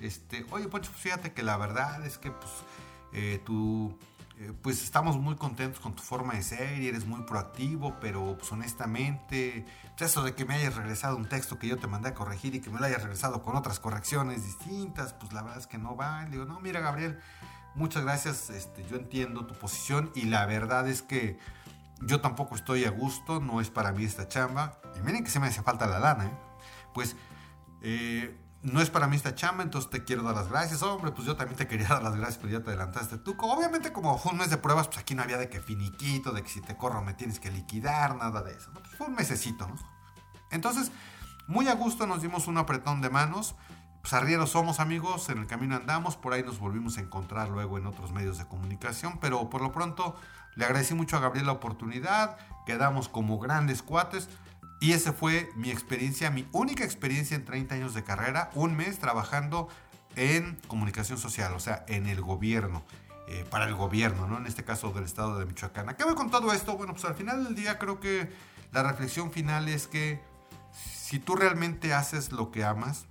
Este, 0.02 0.44
oye 0.50 0.68
Poncho, 0.68 0.90
pues 0.90 1.02
fíjate 1.02 1.32
que 1.32 1.42
la 1.42 1.56
verdad 1.56 2.04
es 2.04 2.18
que 2.18 2.30
pues 2.30 2.52
eh, 3.12 3.40
tú 3.44 3.98
eh, 4.38 4.52
pues 4.62 4.82
estamos 4.82 5.16
muy 5.16 5.36
contentos 5.36 5.80
con 5.80 5.94
tu 5.94 6.02
forma 6.02 6.34
de 6.34 6.42
ser 6.42 6.78
y 6.82 6.88
eres 6.88 7.06
muy 7.06 7.22
proactivo, 7.22 7.96
pero 8.00 8.36
pues 8.36 8.52
honestamente, 8.52 9.64
pues, 9.96 10.10
eso 10.10 10.22
de 10.22 10.34
que 10.34 10.44
me 10.44 10.54
hayas 10.54 10.74
regresado 10.74 11.16
un 11.16 11.26
texto 11.26 11.58
que 11.58 11.68
yo 11.68 11.78
te 11.78 11.86
mandé 11.86 12.10
a 12.10 12.14
corregir 12.14 12.54
y 12.54 12.60
que 12.60 12.68
me 12.68 12.78
lo 12.78 12.84
hayas 12.84 13.02
regresado 13.02 13.42
con 13.42 13.56
otras 13.56 13.80
correcciones 13.80 14.44
distintas, 14.44 15.14
pues 15.14 15.32
la 15.32 15.40
verdad 15.40 15.58
es 15.58 15.66
que 15.66 15.78
no 15.78 15.96
va. 15.96 16.24
Le 16.24 16.32
digo, 16.32 16.44
no, 16.44 16.60
mira 16.60 16.80
Gabriel, 16.80 17.18
muchas 17.74 18.02
gracias, 18.04 18.50
este, 18.50 18.84
yo 18.90 18.96
entiendo 18.96 19.46
tu 19.46 19.54
posición 19.54 20.10
y 20.14 20.26
la 20.26 20.44
verdad 20.44 20.86
es 20.86 21.00
que 21.00 21.38
yo 22.02 22.20
tampoco 22.20 22.56
estoy 22.56 22.84
a 22.84 22.90
gusto, 22.90 23.40
no 23.40 23.62
es 23.62 23.70
para 23.70 23.92
mí 23.92 24.04
esta 24.04 24.28
chamba. 24.28 24.78
Y 24.98 25.00
miren 25.00 25.24
que 25.24 25.30
se 25.30 25.40
me 25.40 25.46
hace 25.46 25.62
falta 25.62 25.86
la 25.86 25.98
lana, 25.98 26.26
¿eh? 26.26 26.38
Pues... 26.92 27.16
Eh, 27.82 28.36
no 28.66 28.80
es 28.80 28.90
para 28.90 29.06
mí 29.06 29.14
esta 29.14 29.34
chamba, 29.34 29.62
entonces 29.62 29.90
te 29.90 30.04
quiero 30.04 30.22
dar 30.22 30.34
las 30.34 30.48
gracias. 30.48 30.82
Hombre, 30.82 31.12
pues 31.12 31.26
yo 31.26 31.36
también 31.36 31.56
te 31.56 31.68
quería 31.68 31.86
dar 31.88 32.02
las 32.02 32.16
gracias, 32.16 32.38
pero 32.38 32.52
ya 32.52 32.64
te 32.64 32.70
adelantaste 32.70 33.18
tú. 33.18 33.36
Obviamente, 33.38 33.92
como 33.92 34.18
fue 34.18 34.32
un 34.32 34.38
mes 34.38 34.50
de 34.50 34.56
pruebas, 34.56 34.88
pues 34.88 34.98
aquí 34.98 35.14
no 35.14 35.22
había 35.22 35.38
de 35.38 35.48
que 35.48 35.60
finiquito, 35.60 36.32
de 36.32 36.42
que 36.42 36.48
si 36.48 36.60
te 36.60 36.76
corro 36.76 37.02
me 37.02 37.14
tienes 37.14 37.38
que 37.38 37.50
liquidar, 37.50 38.16
nada 38.16 38.42
de 38.42 38.52
eso. 38.52 38.72
Pues 38.72 38.96
fue 38.96 39.06
un 39.06 39.14
mesecito, 39.14 39.68
¿no? 39.68 39.76
Entonces, 40.50 40.90
muy 41.46 41.68
a 41.68 41.74
gusto 41.74 42.06
nos 42.06 42.22
dimos 42.22 42.48
un 42.48 42.58
apretón 42.58 43.00
de 43.00 43.08
manos. 43.08 43.54
Pues 44.00 44.12
arrieros 44.12 44.50
somos 44.50 44.80
amigos, 44.80 45.28
en 45.28 45.38
el 45.38 45.46
camino 45.46 45.76
andamos, 45.76 46.16
por 46.16 46.32
ahí 46.32 46.42
nos 46.42 46.58
volvimos 46.58 46.98
a 46.98 47.00
encontrar 47.00 47.48
luego 47.48 47.78
en 47.78 47.86
otros 47.86 48.12
medios 48.12 48.38
de 48.38 48.46
comunicación, 48.46 49.18
pero 49.20 49.48
por 49.50 49.62
lo 49.62 49.72
pronto 49.72 50.16
le 50.54 50.64
agradecí 50.64 50.94
mucho 50.94 51.16
a 51.16 51.20
Gabriel 51.20 51.46
la 51.46 51.52
oportunidad, 51.52 52.36
quedamos 52.66 53.08
como 53.08 53.38
grandes 53.38 53.82
cuates. 53.82 54.28
Y 54.80 54.92
esa 54.92 55.12
fue 55.12 55.50
mi 55.56 55.70
experiencia, 55.70 56.30
mi 56.30 56.46
única 56.52 56.84
experiencia 56.84 57.34
en 57.34 57.44
30 57.44 57.74
años 57.74 57.94
de 57.94 58.04
carrera, 58.04 58.50
un 58.54 58.76
mes 58.76 58.98
trabajando 58.98 59.68
en 60.16 60.58
comunicación 60.68 61.18
social, 61.18 61.52
o 61.54 61.60
sea, 61.60 61.84
en 61.88 62.06
el 62.06 62.20
gobierno, 62.20 62.84
eh, 63.28 63.44
para 63.50 63.66
el 63.66 63.74
gobierno, 63.74 64.26
¿no? 64.26 64.38
En 64.38 64.46
este 64.46 64.64
caso 64.64 64.90
del 64.90 65.04
estado 65.04 65.38
de 65.38 65.46
Michoacán. 65.46 65.88
¿A 65.88 65.96
qué 65.96 66.04
voy 66.04 66.14
con 66.14 66.30
todo 66.30 66.52
esto? 66.52 66.76
Bueno, 66.76 66.92
pues 66.92 67.04
al 67.04 67.14
final 67.14 67.44
del 67.44 67.54
día 67.54 67.78
creo 67.78 68.00
que 68.00 68.30
la 68.72 68.82
reflexión 68.82 69.30
final 69.32 69.68
es 69.68 69.86
que 69.86 70.20
si 70.72 71.18
tú 71.18 71.36
realmente 71.36 71.94
haces 71.94 72.32
lo 72.32 72.50
que 72.50 72.64
amas, 72.64 73.06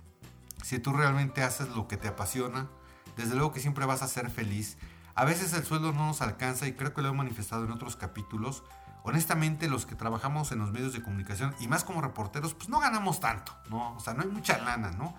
si 0.62 0.78
tú 0.78 0.92
realmente 0.92 1.42
haces 1.42 1.68
lo 1.70 1.88
que 1.88 1.96
te 1.96 2.08
apasiona, 2.08 2.68
desde 3.16 3.34
luego 3.34 3.52
que 3.52 3.60
siempre 3.60 3.86
vas 3.86 4.02
a 4.02 4.08
ser 4.08 4.30
feliz. 4.30 4.76
A 5.14 5.24
veces 5.24 5.52
el 5.54 5.64
sueldo 5.64 5.92
no 5.92 6.06
nos 6.06 6.20
alcanza 6.20 6.66
y 6.66 6.72
creo 6.72 6.92
que 6.92 7.02
lo 7.02 7.08
he 7.08 7.12
manifestado 7.12 7.64
en 7.64 7.70
otros 7.70 7.96
capítulos, 7.96 8.62
honestamente 9.06 9.68
los 9.68 9.86
que 9.86 9.94
trabajamos 9.94 10.50
en 10.50 10.58
los 10.58 10.72
medios 10.72 10.92
de 10.92 11.00
comunicación 11.00 11.54
y 11.60 11.68
más 11.68 11.84
como 11.84 12.02
reporteros, 12.02 12.54
pues 12.54 12.68
no 12.68 12.80
ganamos 12.80 13.20
tanto, 13.20 13.56
¿no? 13.70 13.94
O 13.94 14.00
sea, 14.00 14.14
no 14.14 14.22
hay 14.22 14.28
mucha 14.28 14.58
lana, 14.58 14.90
¿no? 14.90 15.14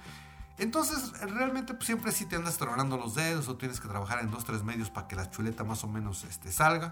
Entonces, 0.57 1.17
realmente 1.21 1.73
pues, 1.73 1.85
siempre 1.85 2.11
sí 2.11 2.25
te 2.25 2.35
andas 2.35 2.57
tronando 2.57 2.97
los 2.97 3.15
dedos 3.15 3.47
o 3.47 3.55
tienes 3.55 3.79
que 3.79 3.87
trabajar 3.87 4.19
en 4.19 4.29
dos, 4.29 4.43
tres 4.43 4.63
medios 4.63 4.89
para 4.89 5.07
que 5.07 5.15
la 5.15 5.29
chuleta 5.29 5.63
más 5.63 5.85
o 5.85 5.87
menos 5.87 6.25
este, 6.25 6.51
salga. 6.51 6.91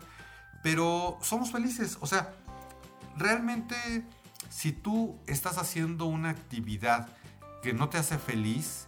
Pero 0.63 1.19
somos 1.21 1.51
felices, 1.51 1.97
o 1.99 2.07
sea, 2.07 2.33
realmente 3.17 3.75
si 4.49 4.71
tú 4.71 5.19
estás 5.27 5.57
haciendo 5.57 6.05
una 6.05 6.29
actividad 6.29 7.09
que 7.61 7.73
no 7.73 7.89
te 7.89 7.97
hace 7.97 8.17
feliz, 8.17 8.87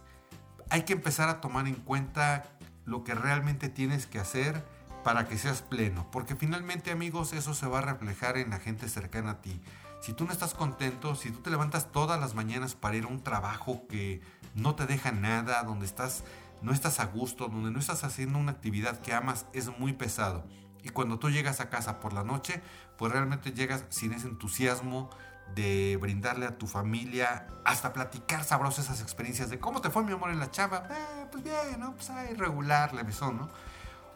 hay 0.70 0.84
que 0.84 0.94
empezar 0.94 1.28
a 1.28 1.42
tomar 1.42 1.68
en 1.68 1.74
cuenta 1.74 2.44
lo 2.86 3.04
que 3.04 3.14
realmente 3.14 3.68
tienes 3.68 4.06
que 4.06 4.18
hacer 4.18 4.64
para 5.04 5.26
que 5.26 5.38
seas 5.38 5.62
pleno, 5.62 6.10
porque 6.10 6.36
finalmente 6.36 6.90
amigos 6.90 7.32
eso 7.32 7.54
se 7.54 7.66
va 7.66 7.78
a 7.78 7.82
reflejar 7.82 8.36
en 8.36 8.50
la 8.50 8.58
gente 8.58 8.88
cercana 8.88 9.32
a 9.32 9.40
ti. 9.40 9.60
Si 10.00 10.12
tú 10.12 10.24
no 10.24 10.32
estás 10.32 10.54
contento, 10.54 11.14
si 11.14 11.30
tú 11.30 11.40
te 11.40 11.50
levantas 11.50 11.90
todas 11.90 12.20
las 12.20 12.34
mañanas 12.34 12.74
para 12.74 12.96
ir 12.96 13.04
a 13.04 13.08
un 13.08 13.22
trabajo 13.22 13.86
que 13.88 14.20
no 14.54 14.74
te 14.74 14.86
deja 14.86 15.12
nada, 15.12 15.62
donde 15.64 15.86
estás 15.86 16.24
no 16.62 16.72
estás 16.72 17.00
a 17.00 17.06
gusto, 17.06 17.48
donde 17.48 17.70
no 17.70 17.78
estás 17.78 18.04
haciendo 18.04 18.38
una 18.38 18.52
actividad 18.52 19.00
que 19.00 19.14
amas, 19.14 19.46
es 19.52 19.76
muy 19.78 19.92
pesado. 19.92 20.44
Y 20.82 20.90
cuando 20.90 21.18
tú 21.18 21.30
llegas 21.30 21.60
a 21.60 21.70
casa 21.70 22.00
por 22.00 22.12
la 22.12 22.24
noche, 22.24 22.62
pues 22.96 23.12
realmente 23.12 23.52
llegas 23.52 23.84
sin 23.90 24.12
ese 24.12 24.26
entusiasmo 24.26 25.10
de 25.54 25.96
brindarle 26.00 26.46
a 26.46 26.58
tu 26.58 26.66
familia, 26.66 27.46
hasta 27.64 27.92
platicar 27.92 28.44
sabrosas 28.44 28.86
esas 28.86 29.00
experiencias 29.00 29.50
de 29.50 29.58
cómo 29.58 29.80
te 29.80 29.90
fue 29.90 30.04
mi 30.04 30.12
amor 30.12 30.30
en 30.30 30.40
la 30.40 30.50
chava. 30.50 30.86
Eh, 30.90 31.26
pues 31.30 31.42
bien, 31.42 31.78
¿no? 31.78 31.94
Pues 31.94 32.10
ahí 32.10 32.34
regular, 32.34 32.92
levesón, 32.94 33.38
¿no? 33.38 33.48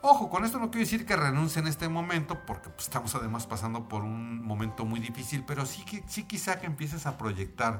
Ojo, 0.04 0.28
con 0.28 0.44
esto 0.44 0.58
no 0.58 0.72
quiero 0.72 0.84
decir 0.84 1.06
que 1.06 1.14
renuncie 1.14 1.62
en 1.62 1.68
este 1.68 1.88
momento, 1.88 2.44
porque 2.44 2.70
pues, 2.70 2.86
estamos 2.86 3.14
además 3.14 3.46
pasando 3.46 3.88
por 3.88 4.02
un 4.02 4.44
momento 4.44 4.84
muy 4.84 4.98
difícil, 4.98 5.44
pero 5.46 5.64
sí, 5.64 5.84
que, 5.84 6.02
sí 6.08 6.24
quizá 6.24 6.58
que 6.58 6.66
empieces 6.66 7.06
a 7.06 7.16
proyectar 7.16 7.78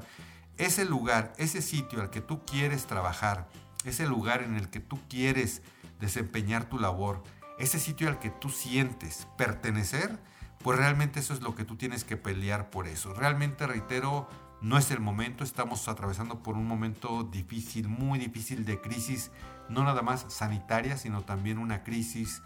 ese 0.57 0.85
lugar, 0.85 1.33
ese 1.37 1.61
sitio 1.61 2.01
al 2.01 2.09
que 2.09 2.21
tú 2.21 2.45
quieres 2.45 2.85
trabajar, 2.85 3.49
ese 3.83 4.07
lugar 4.07 4.41
en 4.41 4.55
el 4.55 4.69
que 4.69 4.79
tú 4.79 4.97
quieres 5.09 5.61
desempeñar 5.99 6.63
tu 6.69 6.79
labor, 6.79 7.21
ese 7.59 7.77
sitio 7.77 8.07
al 8.07 8.19
que 8.19 8.29
tú 8.29 8.49
sientes 8.49 9.27
pertenecer, 9.37 10.17
pues 10.59 10.79
realmente 10.79 11.19
eso 11.19 11.33
es 11.33 11.41
lo 11.41 11.55
que 11.55 11.65
tú 11.65 11.75
tienes 11.75 12.05
que 12.05 12.15
pelear 12.15 12.69
por 12.69 12.87
eso. 12.87 13.13
Realmente, 13.13 13.67
reitero, 13.67 14.29
no 14.63 14.77
es 14.77 14.89
el 14.91 15.01
momento, 15.01 15.43
estamos 15.43 15.89
atravesando 15.89 16.41
por 16.41 16.55
un 16.55 16.65
momento 16.65 17.23
difícil, 17.23 17.89
muy 17.89 18.17
difícil 18.17 18.63
de 18.63 18.79
crisis 18.79 19.29
no 19.67 19.83
nada 19.83 20.01
más 20.01 20.25
sanitaria, 20.29 20.97
sino 20.97 21.21
también 21.21 21.57
una 21.57 21.83
crisis 21.83 22.41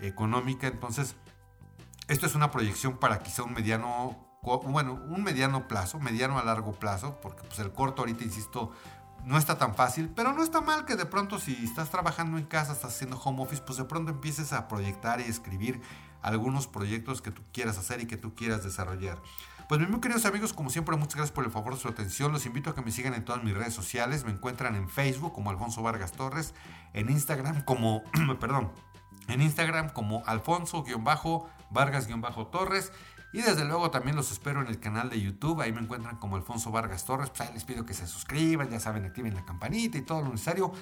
económica. 0.00 0.66
Entonces, 0.66 1.14
esto 2.08 2.26
es 2.26 2.34
una 2.34 2.50
proyección 2.50 2.98
para 2.98 3.20
quizá 3.20 3.44
un 3.44 3.54
mediano, 3.54 4.18
bueno, 4.42 4.94
un 4.94 5.22
mediano 5.22 5.68
plazo, 5.68 6.00
mediano 6.00 6.40
a 6.40 6.44
largo 6.44 6.72
plazo, 6.72 7.20
porque 7.22 7.42
pues 7.42 7.60
el 7.60 7.72
corto 7.72 8.02
ahorita, 8.02 8.24
insisto, 8.24 8.72
no 9.24 9.38
está 9.38 9.56
tan 9.56 9.76
fácil, 9.76 10.08
pero 10.08 10.32
no 10.32 10.42
está 10.42 10.60
mal 10.60 10.84
que 10.84 10.96
de 10.96 11.06
pronto 11.06 11.38
si 11.38 11.52
estás 11.64 11.88
trabajando 11.88 12.36
en 12.36 12.46
casa, 12.46 12.72
estás 12.72 12.94
haciendo 12.94 13.16
home 13.16 13.44
office, 13.44 13.62
pues 13.62 13.78
de 13.78 13.84
pronto 13.84 14.10
empieces 14.10 14.52
a 14.52 14.66
proyectar 14.66 15.20
y 15.20 15.24
escribir 15.24 15.80
algunos 16.20 16.66
proyectos 16.66 17.22
que 17.22 17.30
tú 17.30 17.42
quieras 17.52 17.78
hacer 17.78 18.00
y 18.00 18.06
que 18.06 18.16
tú 18.16 18.34
quieras 18.34 18.64
desarrollar. 18.64 19.22
Pues 19.70 19.88
mis 19.88 20.00
queridos 20.00 20.26
amigos, 20.26 20.52
como 20.52 20.68
siempre, 20.68 20.96
muchas 20.96 21.14
gracias 21.14 21.30
por 21.30 21.44
el 21.44 21.52
favor 21.52 21.74
de 21.74 21.80
su 21.80 21.86
atención. 21.86 22.32
Los 22.32 22.44
invito 22.44 22.70
a 22.70 22.74
que 22.74 22.82
me 22.82 22.90
sigan 22.90 23.14
en 23.14 23.24
todas 23.24 23.44
mis 23.44 23.54
redes 23.54 23.72
sociales. 23.72 24.24
Me 24.24 24.32
encuentran 24.32 24.74
en 24.74 24.88
Facebook 24.88 25.32
como 25.32 25.50
Alfonso 25.50 25.80
Vargas 25.80 26.10
Torres, 26.10 26.54
en 26.92 27.08
Instagram 27.08 27.62
como, 27.62 28.02
perdón, 28.40 28.72
en 29.28 29.40
Instagram 29.40 29.90
como 29.90 30.24
Alfonso-Vargas-Torres. 30.26 32.90
Y 33.32 33.42
desde 33.42 33.64
luego 33.64 33.92
también 33.92 34.16
los 34.16 34.32
espero 34.32 34.60
en 34.60 34.66
el 34.66 34.80
canal 34.80 35.08
de 35.08 35.20
YouTube. 35.20 35.60
Ahí 35.60 35.72
me 35.72 35.82
encuentran 35.82 36.16
como 36.16 36.34
Alfonso 36.34 36.72
Vargas 36.72 37.04
Torres. 37.04 37.30
Pues 37.30 37.42
ahí 37.42 37.54
les 37.54 37.62
pido 37.62 37.86
que 37.86 37.94
se 37.94 38.08
suscriban, 38.08 38.70
ya 38.70 38.80
saben, 38.80 39.04
activen 39.04 39.36
la 39.36 39.44
campanita 39.44 39.98
y 39.98 40.02
todo 40.02 40.20
lo 40.20 40.30
necesario. 40.30 40.72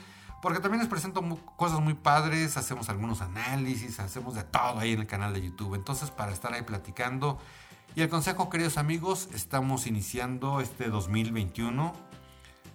Porque 0.40 0.60
también 0.60 0.80
les 0.80 0.88
presento 0.88 1.22
cosas 1.56 1.80
muy 1.80 1.92
padres, 1.92 2.56
hacemos 2.56 2.88
algunos 2.88 3.20
análisis, 3.20 4.00
hacemos 4.00 4.34
de 4.34 4.44
todo 4.44 4.78
ahí 4.78 4.94
en 4.94 5.00
el 5.00 5.06
canal 5.06 5.34
de 5.34 5.42
YouTube. 5.42 5.74
Entonces, 5.74 6.10
para 6.10 6.32
estar 6.32 6.54
ahí 6.54 6.62
platicando 6.62 7.38
y 7.98 8.02
el 8.02 8.08
consejo, 8.08 8.48
queridos 8.48 8.78
amigos, 8.78 9.28
estamos 9.34 9.88
iniciando 9.88 10.60
este 10.60 10.88
2021. 10.88 11.92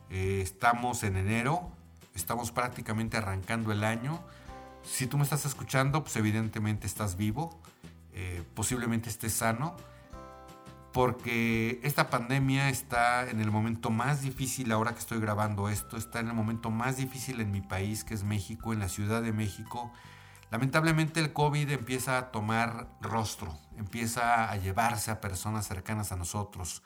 Eh, 0.09 0.41
estamos 0.43 1.03
en 1.03 1.15
enero, 1.15 1.71
estamos 2.13 2.51
prácticamente 2.51 3.15
arrancando 3.15 3.71
el 3.71 3.85
año. 3.85 4.21
Si 4.83 5.07
tú 5.07 5.17
me 5.17 5.23
estás 5.23 5.45
escuchando, 5.45 6.03
pues 6.03 6.17
evidentemente 6.17 6.87
estás 6.87 7.15
vivo, 7.15 7.57
eh, 8.11 8.43
posiblemente 8.53 9.07
estés 9.07 9.31
sano, 9.31 9.77
porque 10.91 11.79
esta 11.83 12.09
pandemia 12.09 12.67
está 12.67 13.29
en 13.29 13.39
el 13.39 13.49
momento 13.49 13.91
más 13.91 14.23
difícil 14.23 14.73
ahora 14.73 14.91
que 14.91 14.99
estoy 14.99 15.21
grabando 15.21 15.69
esto, 15.69 15.95
está 15.95 16.19
en 16.19 16.27
el 16.27 16.33
momento 16.33 16.69
más 16.69 16.97
difícil 16.97 17.39
en 17.39 17.49
mi 17.49 17.61
país, 17.61 18.03
que 18.03 18.13
es 18.13 18.25
México, 18.25 18.73
en 18.73 18.79
la 18.79 18.89
Ciudad 18.89 19.21
de 19.21 19.31
México 19.31 19.89
Lamentablemente 20.53 21.19
el 21.19 21.33
COVID 21.33 21.71
empieza 21.71 22.15
a 22.19 22.31
tomar 22.31 22.87
rostro, 23.01 23.57
empieza 23.75 24.51
a 24.51 24.55
llevarse 24.55 25.09
a 25.09 25.19
personas 25.19 25.67
cercanas 25.67 26.11
a 26.11 26.15
nosotros. 26.15 26.83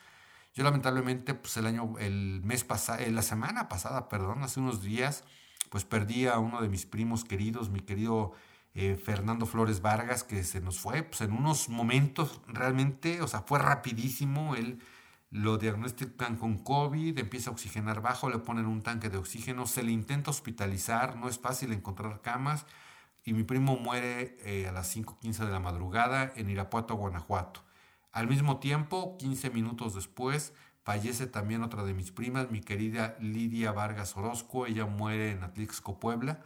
Yo 0.56 0.64
lamentablemente, 0.64 1.34
pues 1.34 1.58
el 1.58 1.66
año, 1.66 1.96
el 2.00 2.40
mes 2.46 2.64
pasado, 2.64 3.00
eh, 3.00 3.12
la 3.12 3.24
semana 3.24 3.68
pasada, 3.68 4.08
perdón, 4.08 4.42
hace 4.42 4.62
unos 4.62 4.82
días, 4.82 5.26
pues 5.70 5.84
perdí 5.84 6.28
a 6.28 6.40
uno 6.40 6.62
de 6.62 6.70
mis 6.70 6.86
primos 6.86 7.26
queridos, 7.26 7.70
mi 7.70 7.82
querido 7.82 8.32
eh, 8.74 8.96
Fernando 8.96 9.46
Flores 9.46 9.82
Vargas, 9.82 10.24
que 10.24 10.46
se 10.46 10.62
nos 10.62 10.80
fue 10.80 11.04
pues, 11.04 11.20
en 11.20 11.34
unos 11.34 11.68
momentos 11.68 12.40
realmente, 12.48 13.22
o 13.22 13.28
sea, 13.28 13.42
fue 13.42 13.60
rapidísimo. 13.60 14.56
Él 14.56 14.80
lo 15.30 15.58
diagnostican 15.58 16.38
con 16.38 16.58
COVID, 16.58 17.20
empieza 17.20 17.50
a 17.50 17.54
oxigenar 17.54 18.00
bajo, 18.00 18.30
le 18.30 18.40
ponen 18.40 18.66
un 18.66 18.82
tanque 18.82 19.10
de 19.10 19.18
oxígeno, 19.18 19.68
se 19.68 19.84
le 19.84 19.92
intenta 19.92 20.32
hospitalizar, 20.32 21.18
no 21.18 21.28
es 21.28 21.38
fácil 21.38 21.74
encontrar 21.74 22.22
camas 22.22 22.66
y 23.28 23.34
mi 23.34 23.44
primo 23.44 23.76
muere 23.76 24.38
eh, 24.46 24.70
a 24.70 24.72
las 24.72 24.96
5.15 24.96 25.46
de 25.46 25.52
la 25.52 25.60
madrugada 25.60 26.32
en 26.38 26.50
Irapuato, 26.50 26.96
Guanajuato. 26.96 27.60
Al 28.14 28.30
mismo 28.30 28.60
tiempo, 28.60 29.18
15 29.18 29.50
minutos 29.50 29.94
después, 29.94 30.54
fallece 30.84 31.28
también 31.28 31.62
otra 31.62 31.84
de 31.84 31.94
mis 31.94 32.12
primas, 32.12 32.50
mi 32.52 32.62
querida 32.62 33.18
Lidia 33.20 33.74
Vargas 33.74 34.16
Orozco, 34.16 34.66
ella 34.66 34.86
muere 34.86 35.32
en 35.32 35.44
Atlixco, 35.44 36.00
Puebla. 36.00 36.40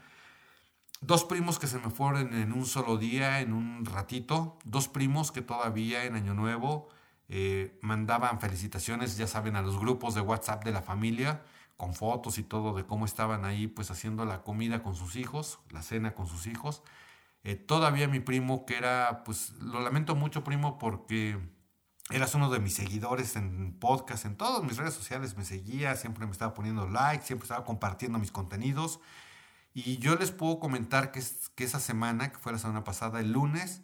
Dos 1.02 1.24
primos 1.24 1.60
que 1.60 1.68
se 1.68 1.78
me 1.78 1.92
fueron 1.92 2.34
en 2.34 2.52
un 2.52 2.66
solo 2.66 2.98
día, 2.98 3.42
en 3.42 3.54
un 3.54 3.86
ratito, 3.86 4.58
dos 4.66 4.88
primos 4.88 5.32
que 5.32 5.44
todavía 5.44 6.06
en 6.06 6.16
Año 6.16 6.34
Nuevo 6.34 6.90
eh, 7.34 7.80
mandaban 7.82 8.42
felicitaciones, 8.42 9.16
ya 9.16 9.26
saben, 9.26 9.56
a 9.56 9.62
los 9.62 9.80
grupos 9.80 10.16
de 10.16 10.20
WhatsApp 10.20 10.66
de 10.66 10.74
la 10.74 10.82
familia, 10.82 11.42
con 11.78 11.94
fotos 11.94 12.38
y 12.38 12.44
todo 12.44 12.76
de 12.76 12.86
cómo 12.86 13.06
estaban 13.06 13.46
ahí 13.46 13.68
pues 13.68 13.90
haciendo 13.90 14.26
la 14.26 14.44
comida 14.44 14.84
con 14.84 14.96
sus 14.96 15.16
hijos, 15.16 15.60
la 15.70 15.82
cena 15.82 16.14
con 16.14 16.28
sus 16.28 16.46
hijos. 16.46 16.84
Eh, 17.46 17.56
todavía 17.56 18.10
mi 18.10 18.20
primo, 18.20 18.66
que 18.66 18.76
era, 18.76 19.24
pues 19.24 19.54
lo 19.62 19.80
lamento 19.80 20.14
mucho 20.14 20.44
primo 20.44 20.78
porque 20.78 21.40
eras 22.10 22.36
uno 22.36 22.50
de 22.50 22.60
mis 22.60 22.74
seguidores 22.74 23.38
en 23.38 23.80
podcast, 23.80 24.26
en 24.26 24.36
todas 24.36 24.62
mis 24.66 24.76
redes 24.76 24.94
sociales 24.94 25.38
me 25.38 25.46
seguía, 25.46 25.96
siempre 25.96 26.26
me 26.26 26.34
estaba 26.34 26.54
poniendo 26.54 26.86
like, 26.90 27.24
siempre 27.24 27.46
estaba 27.46 27.64
compartiendo 27.64 28.20
mis 28.20 28.32
contenidos. 28.34 29.00
Y 29.74 30.00
yo 30.00 30.18
les 30.18 30.32
puedo 30.32 30.60
comentar 30.60 31.14
que, 31.14 31.24
que 31.56 31.64
esa 31.64 31.80
semana, 31.80 32.34
que 32.34 32.40
fue 32.40 32.52
la 32.52 32.60
semana 32.60 32.84
pasada, 32.84 33.22
el 33.22 33.32
lunes, 33.32 33.84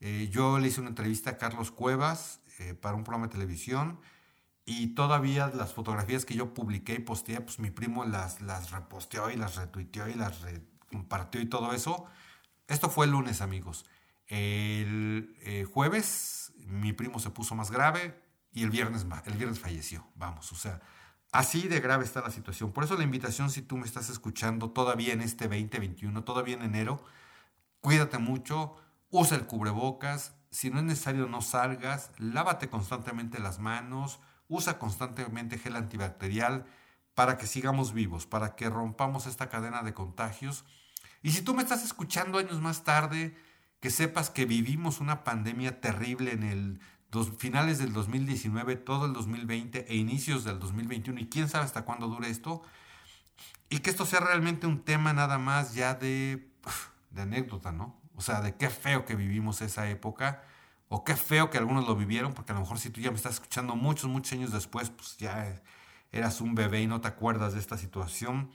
eh, 0.00 0.28
yo 0.30 0.58
le 0.58 0.68
hice 0.68 0.80
una 0.80 0.90
entrevista 0.90 1.30
a 1.30 1.38
Carlos 1.38 1.70
Cuevas 1.70 2.41
eh, 2.68 2.74
para 2.74 2.96
un 2.96 3.04
programa 3.04 3.26
de 3.26 3.32
televisión 3.32 4.00
y 4.64 4.94
todavía 4.94 5.48
las 5.48 5.74
fotografías 5.74 6.24
que 6.24 6.34
yo 6.34 6.54
publiqué 6.54 6.94
y 6.94 6.98
posteé, 7.00 7.40
pues 7.40 7.58
mi 7.58 7.70
primo 7.70 8.04
las, 8.04 8.40
las 8.40 8.70
reposteó 8.70 9.30
y 9.30 9.36
las 9.36 9.56
retuiteó 9.56 10.08
y 10.08 10.14
las 10.14 10.40
compartió 10.90 11.40
y 11.40 11.46
todo 11.46 11.72
eso. 11.72 12.06
Esto 12.68 12.88
fue 12.88 13.06
el 13.06 13.12
lunes, 13.12 13.40
amigos. 13.40 13.86
El 14.28 15.36
eh, 15.40 15.64
jueves 15.64 16.42
mi 16.66 16.92
primo 16.92 17.18
se 17.18 17.30
puso 17.30 17.54
más 17.54 17.70
grave 17.70 18.20
y 18.52 18.62
el 18.62 18.70
viernes, 18.70 19.06
el 19.26 19.34
viernes 19.34 19.60
falleció. 19.60 20.06
Vamos, 20.14 20.52
o 20.52 20.56
sea, 20.56 20.80
así 21.32 21.68
de 21.68 21.80
grave 21.80 22.04
está 22.04 22.20
la 22.20 22.30
situación. 22.30 22.72
Por 22.72 22.84
eso 22.84 22.96
la 22.96 23.04
invitación, 23.04 23.50
si 23.50 23.62
tú 23.62 23.76
me 23.76 23.86
estás 23.86 24.10
escuchando 24.10 24.70
todavía 24.70 25.12
en 25.12 25.20
este 25.20 25.48
2021, 25.48 26.24
todavía 26.24 26.54
en 26.54 26.62
enero, 26.62 27.04
cuídate 27.80 28.18
mucho, 28.18 28.76
usa 29.10 29.36
el 29.36 29.46
cubrebocas, 29.46 30.34
si 30.52 30.70
no 30.70 30.78
es 30.78 30.84
necesario 30.84 31.26
no 31.26 31.40
salgas, 31.40 32.12
lávate 32.18 32.68
constantemente 32.68 33.40
las 33.40 33.58
manos, 33.58 34.20
usa 34.48 34.78
constantemente 34.78 35.58
gel 35.58 35.76
antibacterial 35.76 36.66
para 37.14 37.38
que 37.38 37.46
sigamos 37.46 37.94
vivos, 37.94 38.26
para 38.26 38.54
que 38.54 38.68
rompamos 38.68 39.26
esta 39.26 39.48
cadena 39.48 39.82
de 39.82 39.94
contagios. 39.94 40.64
Y 41.22 41.32
si 41.32 41.40
tú 41.40 41.54
me 41.54 41.62
estás 41.62 41.82
escuchando 41.84 42.38
años 42.38 42.60
más 42.60 42.84
tarde, 42.84 43.34
que 43.80 43.90
sepas 43.90 44.28
que 44.28 44.44
vivimos 44.44 45.00
una 45.00 45.24
pandemia 45.24 45.80
terrible 45.80 46.32
en 46.32 46.42
el 46.42 46.80
dos, 47.10 47.32
finales 47.38 47.78
del 47.78 47.94
2019, 47.94 48.76
todo 48.76 49.06
el 49.06 49.14
2020 49.14 49.86
e 49.88 49.96
inicios 49.96 50.44
del 50.44 50.58
2021 50.58 51.18
y 51.20 51.28
quién 51.28 51.48
sabe 51.48 51.64
hasta 51.64 51.86
cuándo 51.86 52.08
dure 52.08 52.28
esto. 52.28 52.62
Y 53.70 53.78
que 53.78 53.88
esto 53.88 54.04
sea 54.04 54.20
realmente 54.20 54.66
un 54.66 54.84
tema 54.84 55.14
nada 55.14 55.38
más 55.38 55.74
ya 55.74 55.94
de, 55.94 56.52
de 57.10 57.22
anécdota, 57.22 57.72
¿no? 57.72 58.01
O 58.22 58.24
sea, 58.24 58.40
de 58.40 58.54
qué 58.54 58.70
feo 58.70 59.04
que 59.04 59.16
vivimos 59.16 59.62
esa 59.62 59.90
época, 59.90 60.44
o 60.88 61.02
qué 61.02 61.16
feo 61.16 61.50
que 61.50 61.58
algunos 61.58 61.88
lo 61.88 61.96
vivieron, 61.96 62.34
porque 62.34 62.52
a 62.52 62.54
lo 62.54 62.60
mejor 62.60 62.78
si 62.78 62.88
tú 62.88 63.00
ya 63.00 63.10
me 63.10 63.16
estás 63.16 63.34
escuchando 63.34 63.74
muchos, 63.74 64.08
muchos 64.08 64.34
años 64.34 64.52
después, 64.52 64.90
pues 64.90 65.16
ya 65.16 65.60
eras 66.12 66.40
un 66.40 66.54
bebé 66.54 66.82
y 66.82 66.86
no 66.86 67.00
te 67.00 67.08
acuerdas 67.08 67.54
de 67.54 67.58
esta 67.58 67.76
situación. 67.76 68.52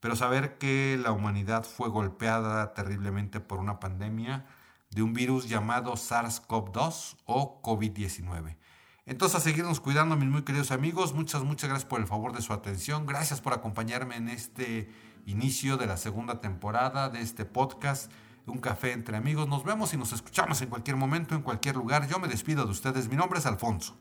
Pero 0.00 0.16
saber 0.16 0.58
que 0.58 1.00
la 1.02 1.12
humanidad 1.12 1.64
fue 1.64 1.88
golpeada 1.88 2.74
terriblemente 2.74 3.40
por 3.40 3.58
una 3.58 3.80
pandemia 3.80 4.44
de 4.90 5.00
un 5.00 5.14
virus 5.14 5.48
llamado 5.48 5.94
SARS-CoV-2 5.94 7.16
o 7.24 7.62
COVID-19. 7.62 8.58
Entonces 9.06 9.38
a 9.38 9.40
seguirnos 9.40 9.80
cuidando, 9.80 10.14
mis 10.16 10.28
muy 10.28 10.42
queridos 10.42 10.72
amigos. 10.72 11.14
Muchas, 11.14 11.42
muchas 11.42 11.70
gracias 11.70 11.88
por 11.88 12.00
el 12.00 12.06
favor 12.06 12.34
de 12.34 12.42
su 12.42 12.52
atención. 12.52 13.06
Gracias 13.06 13.40
por 13.40 13.54
acompañarme 13.54 14.16
en 14.16 14.28
este 14.28 14.90
inicio 15.24 15.78
de 15.78 15.86
la 15.86 15.96
segunda 15.96 16.42
temporada 16.42 17.08
de 17.08 17.22
este 17.22 17.46
podcast 17.46 18.12
un 18.46 18.58
café 18.58 18.92
entre 18.92 19.16
amigos. 19.16 19.48
Nos 19.48 19.64
vemos 19.64 19.92
y 19.94 19.96
nos 19.96 20.12
escuchamos 20.12 20.60
en 20.62 20.68
cualquier 20.68 20.96
momento, 20.96 21.34
en 21.34 21.42
cualquier 21.42 21.76
lugar. 21.76 22.08
Yo 22.08 22.18
me 22.18 22.28
despido 22.28 22.64
de 22.64 22.70
ustedes. 22.70 23.08
Mi 23.08 23.16
nombre 23.16 23.38
es 23.38 23.46
Alfonso 23.46 23.96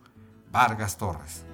Vargas 0.51 0.97
Torres. 0.97 1.45